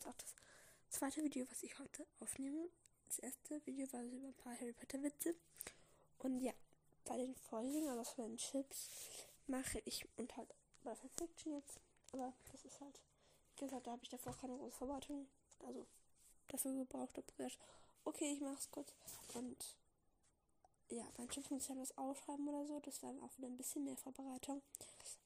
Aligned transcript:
jetzt 0.00 0.08
auch 0.08 0.16
das 0.16 0.34
zweite 0.88 1.22
Video, 1.22 1.46
was 1.50 1.62
ich 1.62 1.78
heute 1.78 2.06
aufnehme. 2.20 2.68
Das 3.08 3.18
erste 3.18 3.60
Video 3.66 3.92
war 3.92 4.02
über 4.02 4.28
ein 4.28 4.34
paar 4.34 4.58
Harry 4.58 4.72
Potter 4.72 5.02
Witze. 5.02 5.34
Und 6.18 6.40
ja, 6.40 6.52
bei 7.04 7.16
den 7.16 7.34
Folgen, 7.34 7.86
also 7.88 8.12
bei 8.16 8.22
den 8.24 8.36
Chips, 8.38 8.88
mache 9.46 9.82
ich 9.84 10.06
und 10.16 10.34
halt 10.36 10.48
bei 10.84 10.94
Fiction 10.94 11.52
jetzt. 11.54 11.80
Aber 12.12 12.32
das 12.50 12.64
ist 12.64 12.80
halt, 12.80 12.98
wie 13.58 13.64
gesagt, 13.66 13.86
da 13.86 13.92
habe 13.92 14.02
ich 14.02 14.08
davor 14.08 14.34
keine 14.36 14.56
große 14.56 14.76
Vorbereitung. 14.76 15.26
Also 15.66 15.86
dafür 16.48 16.72
gebraucht 16.72 17.16
habe. 17.16 17.50
Okay, 18.04 18.32
ich 18.32 18.40
mache 18.40 18.58
es 18.58 18.70
kurz. 18.70 18.94
Und 19.34 19.76
ja, 20.88 21.04
beim 21.16 21.28
Chips 21.28 21.50
muss 21.50 21.64
ich 21.64 21.68
halt 21.68 21.80
was 21.80 21.98
ausschreiben 21.98 22.48
oder 22.48 22.66
so. 22.66 22.80
Das 22.80 23.02
war 23.02 23.10
auch 23.22 23.36
wieder 23.36 23.48
ein 23.48 23.56
bisschen 23.56 23.84
mehr 23.84 23.96
Vorbereitung. 23.98 24.62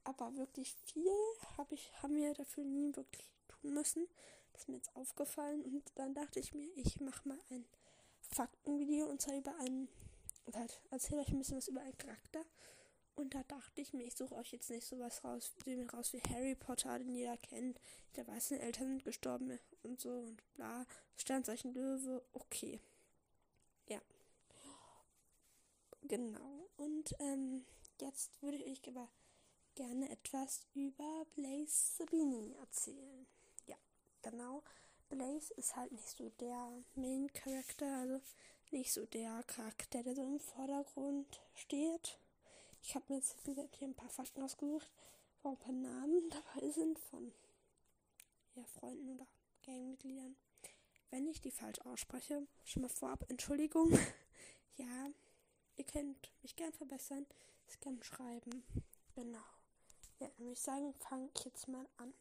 Aber 0.03 0.35
wirklich 0.37 0.75
viel 0.85 1.13
hab 1.57 1.71
ich, 1.71 1.93
haben 2.03 2.17
wir 2.17 2.35
dafür 2.35 2.65
nie 2.65 2.95
wirklich 2.97 3.31
tun 3.49 3.75
müssen. 3.75 4.09
Ist 4.55 4.69
mir 4.69 4.77
jetzt 4.77 4.95
aufgefallen. 4.97 5.63
Und 5.63 5.83
dann 5.97 6.15
dachte 6.15 6.41
ich 6.41 6.55
mir, 6.55 6.69
ich 6.77 7.01
mache 7.01 7.29
mal 7.29 7.39
ein 7.51 7.65
Faktenvideo 8.31 9.07
und 9.07 9.21
zwar 9.21 9.37
über 9.37 9.55
einen, 9.59 9.89
halt 10.55 10.81
erzähle 10.91 11.23
euch 11.23 11.29
ein 11.29 11.39
bisschen 11.39 11.59
was 11.59 11.69
über 11.69 11.81
einen 11.81 11.99
Charakter. 11.99 12.45
Und 13.17 13.35
da 13.35 13.43
dachte 13.45 13.81
ich 13.81 13.93
mir, 13.93 14.05
ich 14.05 14.17
suche 14.17 14.35
euch 14.35 14.53
jetzt 14.53 14.71
nicht 14.71 14.87
sowas 14.87 15.23
raus, 15.23 15.53
raus 15.93 16.13
wie 16.13 16.23
Harry 16.35 16.55
Potter, 16.57 16.99
den 16.99 17.15
jeder 17.15 17.37
kennt. 17.37 17.81
Der 18.17 18.27
weiß, 18.27 18.49
seine 18.49 18.63
Eltern 18.63 18.89
sind 18.89 19.05
gestorben 19.05 19.59
und 19.83 20.01
so 20.01 20.11
und 20.11 20.43
bla. 20.55 20.85
Sternzeichen 21.17 21.73
Löwe, 21.75 22.25
okay. 22.33 22.81
Ja. 23.87 24.01
Genau. 26.03 26.69
Und 26.77 27.15
ähm, 27.21 27.65
jetzt 28.01 28.43
würde 28.43 28.59
ich 28.59 28.87
aber 28.89 29.09
gerne 29.77 30.11
etwas 30.11 30.67
über 30.75 31.25
Blaze 31.35 31.97
Sabini 31.99 32.55
erzählen. 32.61 33.27
Genau. 34.25 34.63
Blaze 35.11 35.53
ist 35.55 35.77
halt 35.77 35.93
nicht 35.93 36.09
so 36.09 36.31
der 36.41 36.83
Main 36.95 37.31
Character, 37.35 37.99
also 37.99 38.23
nicht 38.71 38.91
so 38.91 39.05
der 39.05 39.43
Charakter, 39.43 40.03
der 40.03 40.15
so 40.15 40.23
im 40.23 40.41
Vordergrund 40.41 41.43
steht. 41.55 42.19
Ich 42.83 42.95
habe 42.95 43.05
mir 43.09 43.17
jetzt 43.17 43.37
wie 43.47 43.55
gesagt, 43.55 43.77
hier 43.77 43.87
ein 43.87 43.95
paar 43.95 44.09
Fakten 44.09 44.43
ausgesucht, 44.43 44.91
wo 45.43 45.51
ein 45.51 45.59
paar 45.59 45.73
Namen 45.75 46.31
dabei 46.55 46.71
sind 46.71 46.99
von 46.99 47.33
ja, 48.55 48.65
Freunden 48.65 49.11
oder 49.11 49.27
Gangmitgliedern. 49.67 50.37
Wenn 51.11 51.29
ich 51.29 51.43
die 51.43 51.51
falsch 51.51 51.81
ausspreche, 51.83 52.47
schon 52.65 52.83
mal 52.83 52.89
vorab 52.89 53.27
Entschuldigung. 53.29 53.93
ja, 54.77 55.11
ihr 55.77 55.85
könnt 55.85 56.33
mich 56.43 56.57
gern 56.57 56.73
verbessern, 56.73 57.27
es 57.67 57.79
gern 57.79 58.03
schreiben. 58.03 58.65
Genau. 59.15 59.45
Ja, 60.19 60.29
dann 60.29 60.39
würde 60.39 60.53
ich 60.53 60.61
sagen, 60.61 60.95
fange 60.95 61.29
ich 61.37 61.45
jetzt 61.45 61.69
mal 61.69 61.87
an. 61.99 62.15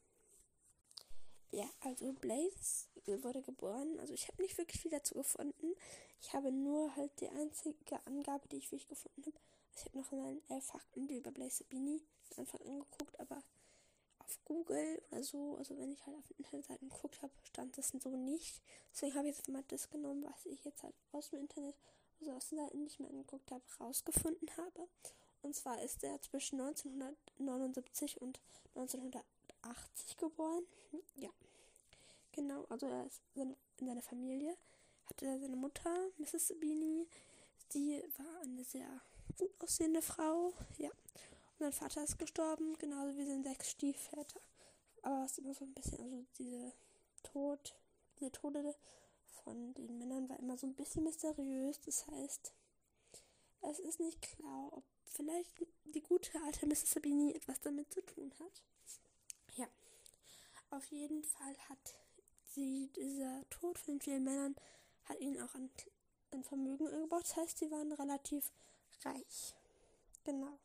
Ja, 1.54 1.70
also 1.82 2.14
Blaze 2.14 2.88
wurde 3.06 3.44
geboren. 3.44 4.00
Also 4.00 4.16
ich 4.16 4.28
habe 4.28 4.42
nicht 4.42 4.58
wirklich 4.58 4.82
viel 4.82 4.90
dazu 4.90 5.14
gefunden. 5.14 5.76
Ich 6.20 6.34
habe 6.34 6.52
nur 6.52 6.96
halt 6.96 7.12
die 7.22 7.30
einzige 7.30 8.04
Angabe, 8.08 8.48
die 8.48 8.58
ich 8.58 8.72
wirklich 8.72 8.88
gefunden 8.88 9.24
habe. 9.24 9.38
Also 9.70 9.78
ich 9.78 9.86
habe 9.86 9.98
noch 10.00 10.12
mal 10.12 10.42
elf 10.50 10.66
Fakten 10.66 11.08
über 11.10 11.30
Blaze 11.30 11.58
Sabini 11.58 12.02
Anfang 12.38 12.60
angeguckt, 12.62 13.20
aber 13.20 13.44
auf 14.18 14.40
Google 14.46 15.00
oder 15.12 15.22
so, 15.22 15.56
also 15.58 15.78
wenn 15.78 15.92
ich 15.92 16.04
halt 16.08 16.18
auf 16.18 16.34
Internetseiten 16.40 16.90
geguckt 16.90 17.22
habe, 17.22 17.34
stand 17.44 17.78
das 17.78 17.90
so 17.90 18.10
nicht. 18.10 18.60
Deswegen 18.92 19.14
habe 19.14 19.30
ich 19.30 19.38
jetzt 19.38 19.50
mal 19.50 19.64
das 19.68 19.92
genommen, 19.92 20.24
was 20.24 20.48
ich 20.48 20.66
jetzt 20.66 20.82
halt 20.82 20.96
aus 21.12 21.30
dem 21.30 21.42
Internet, 21.42 21.76
also 22.20 22.32
aus 22.32 22.50
den 22.50 22.58
Seiten, 22.58 22.80
die 22.80 22.88
ich 22.88 23.00
mir 23.00 23.10
angeguckt 23.10 23.52
habe, 23.52 23.64
rausgefunden 23.80 24.50
habe. 24.58 24.88
Und 25.44 25.56
zwar 25.56 25.80
ist 25.84 26.04
er 26.04 26.20
zwischen 26.24 26.60
1979 26.60 28.20
und 28.22 28.40
1980 29.64 30.18
geboren. 30.18 30.64
Ja. 31.16 31.30
Genau, 32.32 32.66
also 32.66 32.88
er 32.88 33.06
ist 33.06 33.22
in 33.36 33.56
seiner 33.80 34.02
Familie. 34.02 34.58
Hatte 35.06 35.26
er 35.26 35.40
seine 35.40 35.56
Mutter, 35.56 36.10
Mrs. 36.18 36.48
Sabini. 36.48 37.08
Die 37.74 38.04
war 38.18 38.42
eine 38.42 38.64
sehr 38.64 39.02
gut 39.38 39.52
aussehende 39.60 40.02
Frau. 40.02 40.54
Ja. 40.78 40.90
Und 40.90 41.60
sein 41.60 41.74
Vater 41.74 42.04
ist 42.04 42.18
gestorben, 42.18 42.78
genauso 42.78 43.16
wie 43.18 43.26
sein 43.26 43.44
sechs 43.44 43.72
Stiefväter. 43.72 44.40
Aber 45.02 45.26
es 45.26 45.34
ist 45.34 45.40
immer 45.40 45.54
so 45.54 45.66
ein 45.66 45.74
bisschen, 45.74 46.00
also 46.00 46.26
diese 46.38 46.74
Tod, 47.24 47.76
diese 48.20 48.32
Tode 48.32 48.76
von 49.44 49.74
den 49.74 49.98
Männern 49.98 50.30
war 50.30 50.40
immer 50.40 50.58
so 50.58 50.68
ein 50.68 50.76
bisschen 50.76 51.04
mysteriös. 51.04 51.80
Das 51.82 52.08
heißt, 52.08 52.54
es 53.62 53.80
ist 53.80 54.00
nicht 54.00 54.22
klar, 54.22 54.70
ob 54.72 54.84
vielleicht 55.06 55.52
die 55.86 56.02
gute 56.02 56.42
alte 56.44 56.66
Mrs. 56.66 56.92
Sabini 56.92 57.34
etwas 57.34 57.60
damit 57.62 57.92
zu 57.94 58.02
tun 58.02 58.34
hat. 58.40 58.64
Ja. 60.74 60.78
Auf 60.78 60.86
jeden 60.92 61.24
Fall 61.24 61.56
hat 61.70 61.96
sie, 62.54 62.90
dieser 62.96 63.48
Tod 63.50 63.78
von 63.78 64.00
vielen 64.00 64.24
Männern, 64.24 64.56
hat 65.06 65.20
ihnen 65.20 65.42
auch 65.42 65.54
ein, 65.56 65.70
ein 66.32 66.44
Vermögen 66.44 66.86
gebaut. 66.86 67.24
Das 67.24 67.38
heißt, 67.38 67.58
sie 67.60 67.72
waren 67.72 67.92
relativ 67.92 68.52
reich. 69.04 69.56
Genau. 70.24 70.58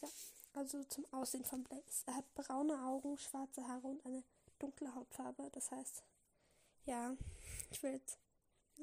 Ja, 0.00 0.08
also 0.54 0.82
zum 0.84 1.06
Aussehen 1.12 1.44
von 1.44 1.62
Blaze. 1.64 2.04
Er 2.06 2.16
hat 2.16 2.34
braune 2.34 2.82
Augen, 2.84 3.18
schwarze 3.18 3.66
Haare 3.66 3.86
und 3.86 4.04
eine 4.06 4.22
dunkle 4.58 4.94
Hautfarbe. 4.94 5.50
Das 5.52 5.70
heißt, 5.70 6.02
ja, 6.86 7.16
ich 7.70 7.82
will 7.82 7.92
jetzt, 7.92 8.18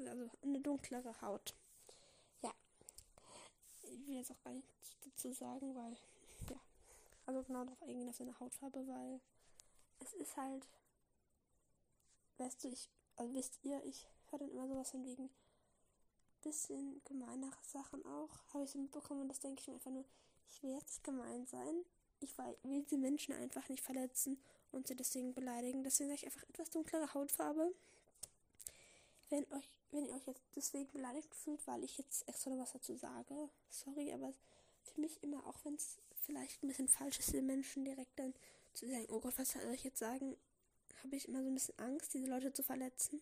also 0.06 0.29
eine 0.44 0.59
dunklere 0.62 1.22
Haut 1.22 1.53
ich 3.91 4.07
will 4.07 4.16
jetzt 4.16 4.31
auch 4.31 4.44
gar 4.44 4.53
nichts 4.53 4.95
dazu 5.01 5.31
sagen, 5.34 5.75
weil, 5.75 5.97
ja, 6.50 6.59
also 7.25 7.44
genau 7.44 7.63
darauf 7.63 7.81
eingehen 7.84 8.09
auf 8.09 8.16
seine 8.16 8.39
Hautfarbe, 8.39 8.88
weil 8.88 9.19
es 10.00 10.14
ist 10.14 10.38
halt, 10.38 10.68
weißt 12.38 12.64
du, 12.64 12.70
ich, 12.70 12.90
also 13.16 13.34
wisst 13.34 13.60
ihr, 13.64 13.84
ich 13.86 14.08
höre 14.30 14.40
dann 14.40 14.52
immer 14.52 14.68
sowas 14.68 14.92
von 14.92 15.04
wegen 15.06 15.30
bisschen 16.42 17.02
gemeinere 17.04 17.58
Sachen 17.64 18.06
auch, 18.06 18.30
habe 18.54 18.64
ich 18.64 18.72
so 18.72 18.80
mitbekommen 18.80 19.22
und 19.22 19.28
das 19.28 19.40
denke 19.40 19.62
ich 19.62 19.68
mir 19.68 19.74
einfach 19.74 19.92
nur, 19.92 20.06
ich 20.50 20.64
will 20.64 20.72
jetzt 20.72 20.90
nicht 20.90 21.04
gemein 21.04 21.46
sein, 21.46 21.84
ich 22.22 22.38
will 22.38 22.84
diese 22.84 22.98
Menschen 22.98 23.34
einfach 23.34 23.68
nicht 23.70 23.84
verletzen 23.84 24.42
und 24.72 24.88
sie 24.88 24.96
deswegen 24.96 25.34
beleidigen, 25.34 25.84
deswegen 25.84 26.10
sage 26.10 26.20
ich 26.20 26.26
einfach 26.26 26.48
etwas 26.50 26.70
dunklere 26.70 27.14
Hautfarbe. 27.14 27.74
Wenn 29.30 29.44
euch 29.52 29.70
wenn 29.92 30.06
ihr 30.06 30.14
euch 30.14 30.28
jetzt 30.28 30.44
deswegen 30.56 30.92
beleidigt 30.92 31.34
fühlt, 31.34 31.66
weil 31.68 31.84
ich 31.84 31.98
jetzt 31.98 32.28
extra 32.28 32.52
noch 32.52 32.60
was 32.60 32.74
dazu 32.74 32.96
sage, 32.96 33.50
sorry, 33.70 34.12
aber 34.14 34.34
für 34.84 35.02
mich 35.02 35.22
immer, 35.24 35.46
auch 35.48 35.58
wenn 35.64 35.76
es 35.76 35.98
vielleicht 36.14 36.64
ein 36.64 36.68
bisschen 36.68 36.88
falsch 36.88 37.20
ist, 37.20 37.34
den 37.34 37.46
Menschen 37.46 37.86
direkt 37.86 38.18
dann 38.20 38.34
zu 38.74 38.88
sagen, 38.88 39.06
oh 39.09 39.19
Gott, 39.19 39.38
was 39.38 39.52
soll 39.52 39.74
ich 39.74 39.84
jetzt 39.84 40.00
sagen, 40.00 40.38
habe 41.03 41.16
ich 41.16 41.28
immer 41.28 41.41
so 41.41 41.50
ein 41.50 41.53
bisschen 41.53 41.80
Angst, 41.80 42.13
diese 42.13 42.28
Leute 42.28 42.53
zu 42.53 42.63
verletzen. 42.63 43.22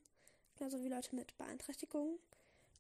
Genauso 0.58 0.84
wie 0.84 0.90
Leute 0.90 1.16
mit 1.16 1.38
Beeinträchtigungen. 1.38 2.18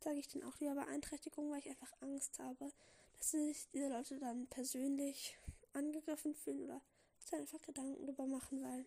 Sage 0.03 0.17
ich 0.17 0.27
dann 0.27 0.43
auch 0.43 0.59
lieber 0.59 0.75
Beeinträchtigung, 0.75 1.51
weil 1.51 1.59
ich 1.59 1.69
einfach 1.69 1.91
Angst 2.01 2.39
habe, 2.39 2.71
dass 3.17 3.31
sich 3.31 3.67
diese 3.73 3.89
Leute 3.89 4.19
dann 4.19 4.47
persönlich 4.47 5.37
angegriffen 5.73 6.33
fühlen 6.33 6.63
oder 6.63 6.81
sich 7.19 7.33
einfach 7.33 7.61
Gedanken 7.61 8.05
darüber 8.05 8.25
machen, 8.25 8.63
weil 8.63 8.85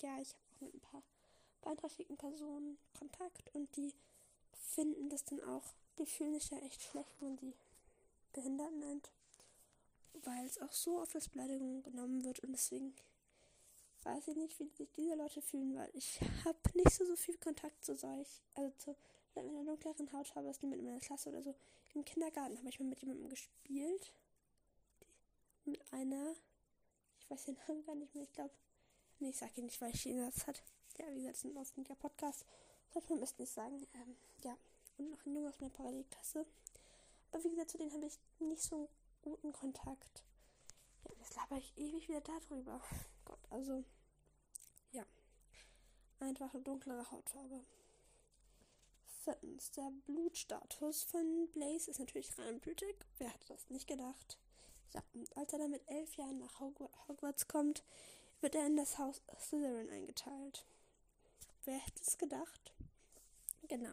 ja, 0.00 0.20
ich 0.20 0.34
habe 0.34 0.44
auch 0.54 0.60
mit 0.60 0.74
ein 0.74 0.80
paar 0.80 1.02
beeinträchtigten 1.62 2.16
Personen 2.16 2.78
Kontakt 2.98 3.54
und 3.54 3.74
die 3.76 3.94
finden 4.52 5.08
das 5.08 5.24
dann 5.24 5.42
auch, 5.44 5.74
die 5.98 6.06
fühlen 6.06 6.34
sich 6.34 6.50
ja 6.50 6.58
echt 6.58 6.82
schlecht, 6.82 7.14
wenn 7.20 7.28
man 7.28 7.38
sie 7.38 7.54
behindert 8.32 8.72
nennt. 8.72 9.10
Weil 10.24 10.46
es 10.46 10.60
auch 10.60 10.72
so 10.72 11.00
oft 11.00 11.14
als 11.14 11.28
Beleidigung 11.28 11.82
genommen 11.82 12.24
wird 12.24 12.40
und 12.40 12.52
deswegen 12.52 12.94
weiß 14.06 14.28
ich 14.28 14.36
nicht, 14.36 14.58
wie 14.60 14.68
sich 14.68 14.90
diese 14.92 15.14
Leute 15.14 15.42
fühlen, 15.42 15.74
weil 15.76 15.90
ich 15.92 16.20
habe 16.44 16.58
nicht 16.74 16.92
so, 16.92 17.04
so 17.04 17.16
viel 17.16 17.36
Kontakt 17.38 17.84
zu 17.84 17.96
solch, 17.96 18.42
also 18.54 18.70
zu 18.78 18.96
Leuten 19.34 19.48
mit 19.48 19.60
einer 19.60 19.64
dunkleren 19.64 20.12
Hautfarbe, 20.12 20.52
niemand 20.62 20.80
in 20.80 20.86
meiner 20.86 21.00
Klasse 21.00 21.28
oder 21.28 21.42
so. 21.42 21.54
Im 21.94 22.04
Kindergarten 22.04 22.56
habe 22.58 22.68
ich 22.68 22.78
mal 22.78 22.88
mit 22.88 23.00
jemandem 23.00 23.28
gespielt. 23.28 24.12
Die, 25.64 25.70
mit 25.70 25.92
einer, 25.92 26.34
ich 27.18 27.30
weiß 27.30 27.46
den 27.46 27.56
Namen 27.66 27.84
gar 27.84 27.94
nicht 27.94 28.14
mehr, 28.14 28.24
ich 28.24 28.32
glaube, 28.32 28.54
nee, 29.18 29.30
ich 29.30 29.36
sage 29.36 29.52
ihn 29.56 29.66
nicht, 29.66 29.80
weil 29.80 29.94
ich 29.94 30.06
ihn 30.06 30.18
jetzt 30.18 30.46
hat. 30.46 30.62
Ja, 30.98 31.10
wie 31.10 31.22
gesagt, 31.22 31.44
ein 31.44 31.56
ausgehender 31.56 31.94
Podcast. 31.94 32.46
Sollte 32.92 33.10
man 33.10 33.20
müsste 33.20 33.42
nicht 33.42 33.52
sagen. 33.52 33.86
Ähm, 33.94 34.16
ja. 34.44 34.56
Und 34.96 35.10
noch 35.10 35.26
ein 35.26 35.34
Junge 35.34 35.48
aus 35.48 35.60
meiner 35.60 35.72
Parallelklasse. 35.72 36.46
Aber 37.30 37.44
wie 37.44 37.50
gesagt, 37.50 37.70
zu 37.70 37.78
denen 37.78 37.92
habe 37.92 38.06
ich 38.06 38.18
nicht 38.38 38.62
so 38.62 38.76
einen 38.76 38.88
guten 39.20 39.52
Kontakt. 39.52 40.24
Ja, 41.04 41.10
jetzt 41.18 41.34
laber 41.36 41.58
ich 41.58 41.76
ewig 41.76 42.08
wieder 42.08 42.22
darüber. 42.22 42.80
Gott, 43.24 43.40
also. 43.50 43.84
Einfach 46.20 46.54
eine 46.54 46.62
dunklere 46.62 47.10
Hautfarbe. 47.10 47.64
Viertens, 49.24 49.70
der 49.72 49.90
Blutstatus 50.06 51.02
von 51.02 51.48
Blaze 51.52 51.90
ist 51.90 51.98
natürlich 51.98 52.36
reinblütig. 52.38 52.96
Wer 53.18 53.28
hätte 53.28 53.48
das 53.48 53.68
nicht 53.70 53.86
gedacht? 53.86 54.38
Ja, 54.92 55.02
und 55.14 55.36
als 55.36 55.52
er 55.52 55.58
dann 55.58 55.72
mit 55.72 55.82
elf 55.88 56.14
Jahren 56.16 56.38
nach 56.38 56.60
Hogwarts 56.60 57.48
kommt, 57.48 57.82
wird 58.40 58.54
er 58.54 58.66
in 58.66 58.76
das 58.76 58.98
Haus 58.98 59.20
Slytherin 59.38 59.90
eingeteilt. 59.90 60.64
Wer 61.64 61.78
hätte 61.78 62.02
es 62.02 62.16
gedacht? 62.16 62.72
Genau. 63.68 63.92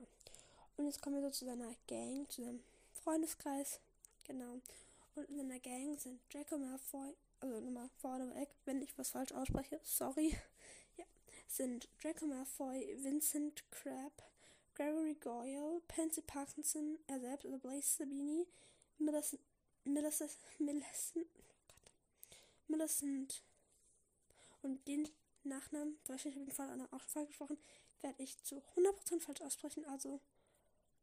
Und 0.78 0.86
jetzt 0.86 1.02
kommen 1.02 1.16
wir 1.16 1.24
so 1.24 1.32
zu 1.32 1.46
seiner 1.46 1.74
Gang, 1.88 2.30
zu 2.32 2.44
seinem 2.44 2.64
Freundeskreis. 2.94 3.80
Genau. 4.26 4.60
Und 5.16 5.30
in 5.30 5.38
seiner 5.38 5.60
Gang 5.60 6.00
sind 6.00 6.22
Draco 6.32 6.58
Malfoy, 6.58 7.16
also 7.40 7.60
nochmal 7.60 7.90
vorne 7.98 8.34
weg, 8.36 8.50
wenn 8.66 8.82
ich 8.82 8.98
was 8.98 9.10
falsch 9.10 9.32
ausspreche, 9.32 9.80
sorry. 9.84 10.38
Ja. 11.48 11.56
sind 11.56 11.90
Draco 12.02 12.26
Malfoy, 12.26 12.98
Vincent 13.04 13.64
Crabbe, 13.72 14.24
Gregory 14.76 15.16
Goyle, 15.16 15.82
Pansy 15.88 16.22
Parkinson, 16.22 17.00
er 17.08 17.20
selbst, 17.20 17.46
also 17.46 17.58
Blaze 17.60 17.98
Sabini, 17.98 18.48
Millicent, 18.98 19.42
Millicent, 19.86 20.38
Millicent, 22.68 23.44
und 24.64 24.88
den 24.88 25.08
Nachnamen, 25.44 26.00
wahrscheinlich 26.08 26.36
habe 26.36 26.50
ich 26.50 26.56
den 26.56 26.56
Fall 26.56 26.88
auch 26.92 27.02
falsch 27.02 27.28
gesprochen, 27.28 27.58
werde 28.02 28.24
ich 28.24 28.42
zu 28.44 28.64
100% 28.76 29.20
falsch 29.20 29.42
aussprechen, 29.42 29.86
also 29.86 30.22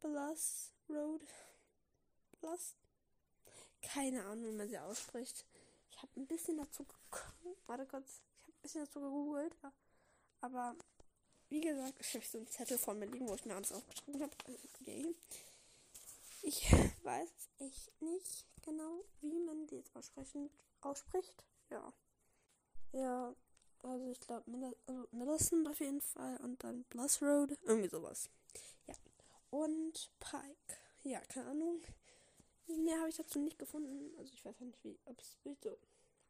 Bluss 0.00 0.72
Road, 0.88 1.22
Bluss, 2.40 2.74
keine 3.82 4.24
Ahnung, 4.24 4.46
wie 4.46 4.56
man 4.56 4.68
sie 4.68 4.78
ausspricht. 4.78 5.44
Ich 5.90 6.02
habe 6.02 6.20
ein 6.20 6.26
bisschen 6.26 6.56
dazu, 6.56 6.86
warte 7.66 7.86
kurz, 7.86 8.22
ich 8.38 8.42
habe 8.42 8.52
ein 8.52 8.62
bisschen 8.62 8.84
dazu 8.84 9.00
gegoogelt, 9.00 9.54
aber 10.40 10.76
wie 11.48 11.60
gesagt, 11.60 11.94
ich 12.00 12.14
habe 12.14 12.24
so 12.24 12.38
einen 12.38 12.46
Zettel 12.46 12.78
vor 12.78 12.94
mir 12.94 13.06
liegen, 13.06 13.28
wo 13.28 13.34
ich 13.34 13.44
mir 13.44 13.56
alles 13.56 13.72
aufgeschrieben 13.72 14.22
habe. 14.22 14.32
Okay. 14.80 15.14
Ich 16.42 16.72
weiß 17.02 17.28
echt 17.58 18.02
nicht 18.02 18.46
genau, 18.62 19.04
wie 19.20 19.38
man 19.40 19.66
die 19.66 19.76
jetzt 19.76 19.94
aussprechen, 19.94 20.50
ausspricht. 20.80 21.44
Ja. 21.70 21.92
Ja, 22.92 23.34
also 23.82 24.10
ich 24.10 24.20
glaube 24.20 24.44
also 24.86 25.08
Millicent 25.12 25.68
auf 25.68 25.80
jeden 25.80 26.00
Fall 26.00 26.36
und 26.38 26.62
dann 26.62 26.84
Bluss 26.84 27.20
Road, 27.22 27.56
irgendwie 27.62 27.88
sowas. 27.88 28.30
Ja. 28.86 28.94
Und 29.50 30.10
Pike. 30.20 30.76
Ja, 31.02 31.20
keine 31.20 31.50
Ahnung. 31.50 31.82
Mehr 32.66 32.98
habe 32.98 33.08
ich 33.08 33.16
dazu 33.16 33.40
nicht 33.40 33.58
gefunden. 33.58 34.16
Also 34.18 34.32
ich 34.32 34.44
weiß 34.44 34.56
auch 34.56 34.60
nicht, 34.60 34.84
wie, 34.84 34.98
ob 35.04 35.20
es 35.20 35.36
so 35.42 35.56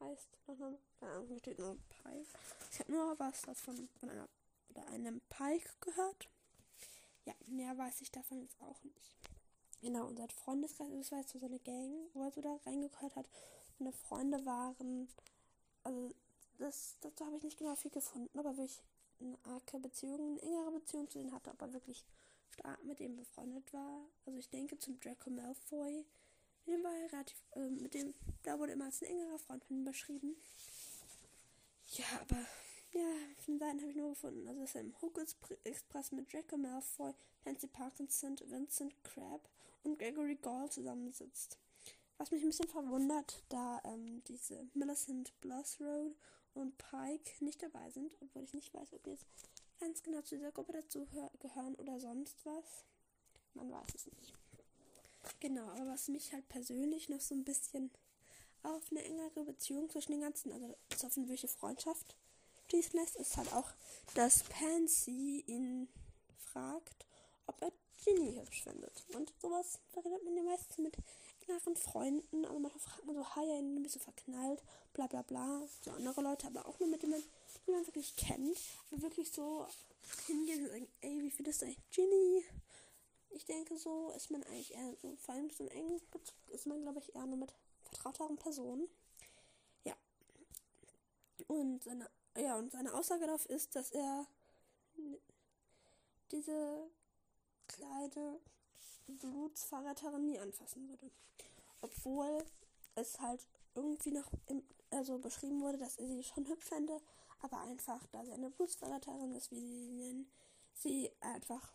heißt. 0.01 0.29
Keine 0.47 1.13
Ahnung, 1.13 1.39
steht 1.39 1.59
nur 1.59 1.77
Pike. 2.03 2.27
Ich 2.73 2.81
habe 2.81 2.93
nur 2.93 3.19
was 3.19 3.43
davon 3.43 3.89
von 3.99 4.11
einer 4.11 4.29
oder 4.71 4.87
einem 4.89 5.21
Pike 5.29 5.71
gehört. 5.81 6.29
Ja, 7.25 7.35
mehr 7.47 7.77
weiß 7.77 8.01
ich 8.01 8.11
davon 8.11 8.41
jetzt 8.41 8.61
auch 8.63 8.83
nicht. 8.83 9.17
Genau, 9.83 10.07
unser 10.07 10.29
Freundeskreis, 10.29 10.89
das 10.91 11.13
war 11.13 11.21
jetzt 11.21 11.33
so 11.33 11.39
seine 11.39 11.59
Gang, 11.59 12.11
wo 12.13 12.25
er 12.25 12.31
so 12.31 12.41
da 12.41 12.59
reingehört 12.67 13.17
hat. 13.17 13.29
Seine 13.79 13.93
Freunde 13.93 14.45
waren, 14.45 15.09
also 15.85 16.15
das, 16.59 16.97
dazu 17.01 17.25
habe 17.25 17.37
ich 17.37 17.43
nicht 17.43 17.59
genau 17.59 17.75
viel 17.75 17.91
gefunden, 17.91 18.39
aber 18.39 18.57
wirklich 18.57 18.83
eine 19.21 19.39
arge 19.45 19.79
Beziehung, 19.79 20.39
eine 20.39 20.43
engere 20.43 20.73
Beziehung 20.73 21.09
zu 21.09 21.19
denen 21.19 21.33
hatte, 21.33 21.51
aber 21.51 21.73
wirklich 21.73 22.05
stark 22.51 22.83
mit 22.85 23.01
dem 23.01 23.17
befreundet 23.17 23.73
war. 23.73 24.05
Also 24.27 24.39
ich 24.39 24.51
denke 24.51 24.79
zum 24.79 25.01
Draco 25.01 25.31
Malfoy, 25.31 26.05
mit 26.67 26.77
dem 26.77 26.85
war 26.85 26.95
er 26.95 27.13
relativ, 27.13 27.43
äh, 27.53 27.71
mit 27.71 27.95
dem, 27.95 28.15
da 28.43 28.59
wurde 28.59 28.73
immer 28.73 28.87
als 28.87 29.03
ein 29.03 29.09
engerer 29.09 29.39
Freund 29.39 29.65
von 29.65 29.77
ihm 29.77 29.85
beschrieben. 29.85 30.37
Ja, 31.93 32.07
aber 32.21 32.47
ja, 32.93 33.15
von 33.45 33.59
Seiten 33.59 33.81
habe 33.81 33.91
ich 33.91 33.97
nur 33.97 34.11
gefunden. 34.11 34.47
Also, 34.49 34.61
dass 34.61 34.75
er 34.75 34.81
im 34.83 34.95
Hook 35.01 35.21
Express 35.65 36.13
mit 36.13 36.33
Draco 36.33 36.57
Malfoy, 36.57 37.15
Pansy 37.45 37.67
Parkinson, 37.67 38.37
Vincent 38.47 38.95
Crabbe 39.05 39.49
und 39.83 39.99
Gregory 39.99 40.37
Gall 40.37 40.71
zusammensitzt. 40.71 41.59
Was 42.19 42.31
mich 42.31 42.43
ein 42.43 42.49
bisschen 42.49 42.69
verwundert, 42.69 43.43
da 43.49 43.81
ähm, 43.85 44.23
diese 44.25 44.69
Millicent 44.75 45.33
Road 45.81 46.15
und 46.53 46.77
Pike 46.79 47.45
nicht 47.45 47.63
dabei 47.63 47.91
sind, 47.91 48.17
obwohl 48.21 48.45
ich 48.45 48.53
nicht 48.53 48.75
weiß, 48.75 48.93
ob 48.93 49.03
die 49.05 49.11
jetzt 49.11 49.27
ganz 49.79 50.03
genau 50.03 50.21
zu 50.21 50.37
dieser 50.37 50.53
Gruppe 50.53 50.73
dazu 50.73 51.07
gehören 51.39 51.75
oder 51.77 51.99
sonst 51.99 52.45
was. 52.45 52.85
Man 53.55 53.71
weiß 53.71 53.95
es 53.95 54.07
nicht. 54.07 54.40
Genau, 55.41 55.69
aber 55.69 55.93
was 55.93 56.09
mich 56.09 56.33
halt 56.33 56.49
persönlich 56.49 57.09
noch 57.09 57.21
so 57.21 57.35
ein 57.35 57.45
bisschen 57.45 57.91
auf 58.63 58.83
eine 58.91 59.05
engere 59.05 59.45
Beziehung 59.45 59.89
zwischen 59.89 60.13
den 60.13 60.21
ganzen, 60.21 60.53
also 60.53 60.77
auf 61.07 61.17
eine 61.17 61.27
wirkliche 61.27 61.49
Freundschaft 61.49 62.17
schließen 62.69 62.99
lässt, 63.01 63.17
ist 63.17 63.37
halt 63.37 63.53
auch, 63.53 63.73
dass 64.15 64.45
Pansy 64.45 65.45
ihn 65.47 65.89
fragt, 66.37 67.07
ob 67.47 67.61
er 67.63 67.73
Ginny 68.05 68.35
hübsch 68.35 68.63
findet. 68.63 69.05
Und 69.15 69.33
sowas 69.41 69.79
verredet 69.93 70.25
man 70.25 70.37
ja 70.37 70.43
meistens 70.43 70.79
mit 70.79 70.97
inneren 71.47 71.77
Freunden. 71.77 72.45
Also 72.45 72.59
manchmal 72.59 72.81
fragt 72.81 73.05
man 73.07 73.17
so, 73.17 73.35
hi, 73.35 73.47
ja, 73.47 73.61
du 73.61 73.83
bist 73.83 73.95
so 73.95 74.01
verknallt, 74.01 74.63
bla 74.95 75.07
bla 75.07 75.23
bla. 75.23 75.63
So 75.83 75.91
andere 75.91 76.23
Leute, 76.23 76.47
aber 76.47 76.67
auch 76.67 76.79
nur 76.79 76.89
mit 76.89 77.03
denen 77.03 77.23
die 77.67 77.73
man 77.73 77.87
wirklich 77.87 78.17
kennt. 78.17 78.59
Und 78.91 79.03
wirklich 79.03 79.31
so 79.31 79.67
hingehen 80.27 80.65
und 80.65 80.71
sagen, 80.71 80.89
ey, 81.03 81.23
wie 81.23 81.31
findest 81.31 81.63
du 81.63 81.67
eigentlich 81.67 81.91
Ginny? 81.91 82.45
Ich 83.31 83.45
denke, 83.45 83.77
so 83.77 84.11
ist 84.11 84.31
man 84.31 84.43
eigentlich 84.45 84.75
eher 84.75 84.95
so, 84.97 85.17
vor 85.17 85.35
allem 85.35 85.51
so 85.51 85.65
ein 85.65 85.71
engen 85.71 86.01
Bezug 86.11 86.37
ist 86.49 86.67
man, 86.67 86.83
glaube 86.83 86.99
ich, 86.99 87.15
eher 87.15 87.27
nur 87.27 87.39
mit 87.39 87.55
vertrauteren 87.83 88.37
Personen. 88.37 88.89
Ja. 89.85 89.95
Und 91.47 91.83
seine 91.85 92.11
ja, 92.37 92.57
und 92.57 92.71
seine 92.71 92.95
Aussage 92.95 93.27
darauf 93.27 93.47
ist, 93.47 93.75
dass 93.75 93.91
er 93.91 94.27
diese 96.31 96.89
kleine 97.67 98.41
Blutsverräterin 99.09 100.27
nie 100.27 100.39
anfassen 100.39 100.89
würde. 100.89 101.11
Obwohl 101.81 102.45
es 102.95 103.19
halt 103.21 103.47
irgendwie 103.75 104.13
noch 104.13 104.31
im, 104.47 104.63
also 104.91 105.19
beschrieben 105.19 105.61
wurde, 105.61 105.79
dass 105.79 105.97
er 105.97 106.07
sie 106.07 106.23
schon 106.23 106.47
hübsch 106.47 106.67
fände, 106.67 107.01
aber 107.41 107.59
einfach, 107.61 108.07
da 108.09 108.25
sie 108.25 108.33
eine 108.33 108.51
Blutsverräterin 108.51 109.35
ist, 109.35 109.51
wie 109.51 109.61
sie 109.61 109.85
sie 109.87 109.93
nennen, 109.93 110.31
sie 110.75 111.11
einfach, 111.21 111.73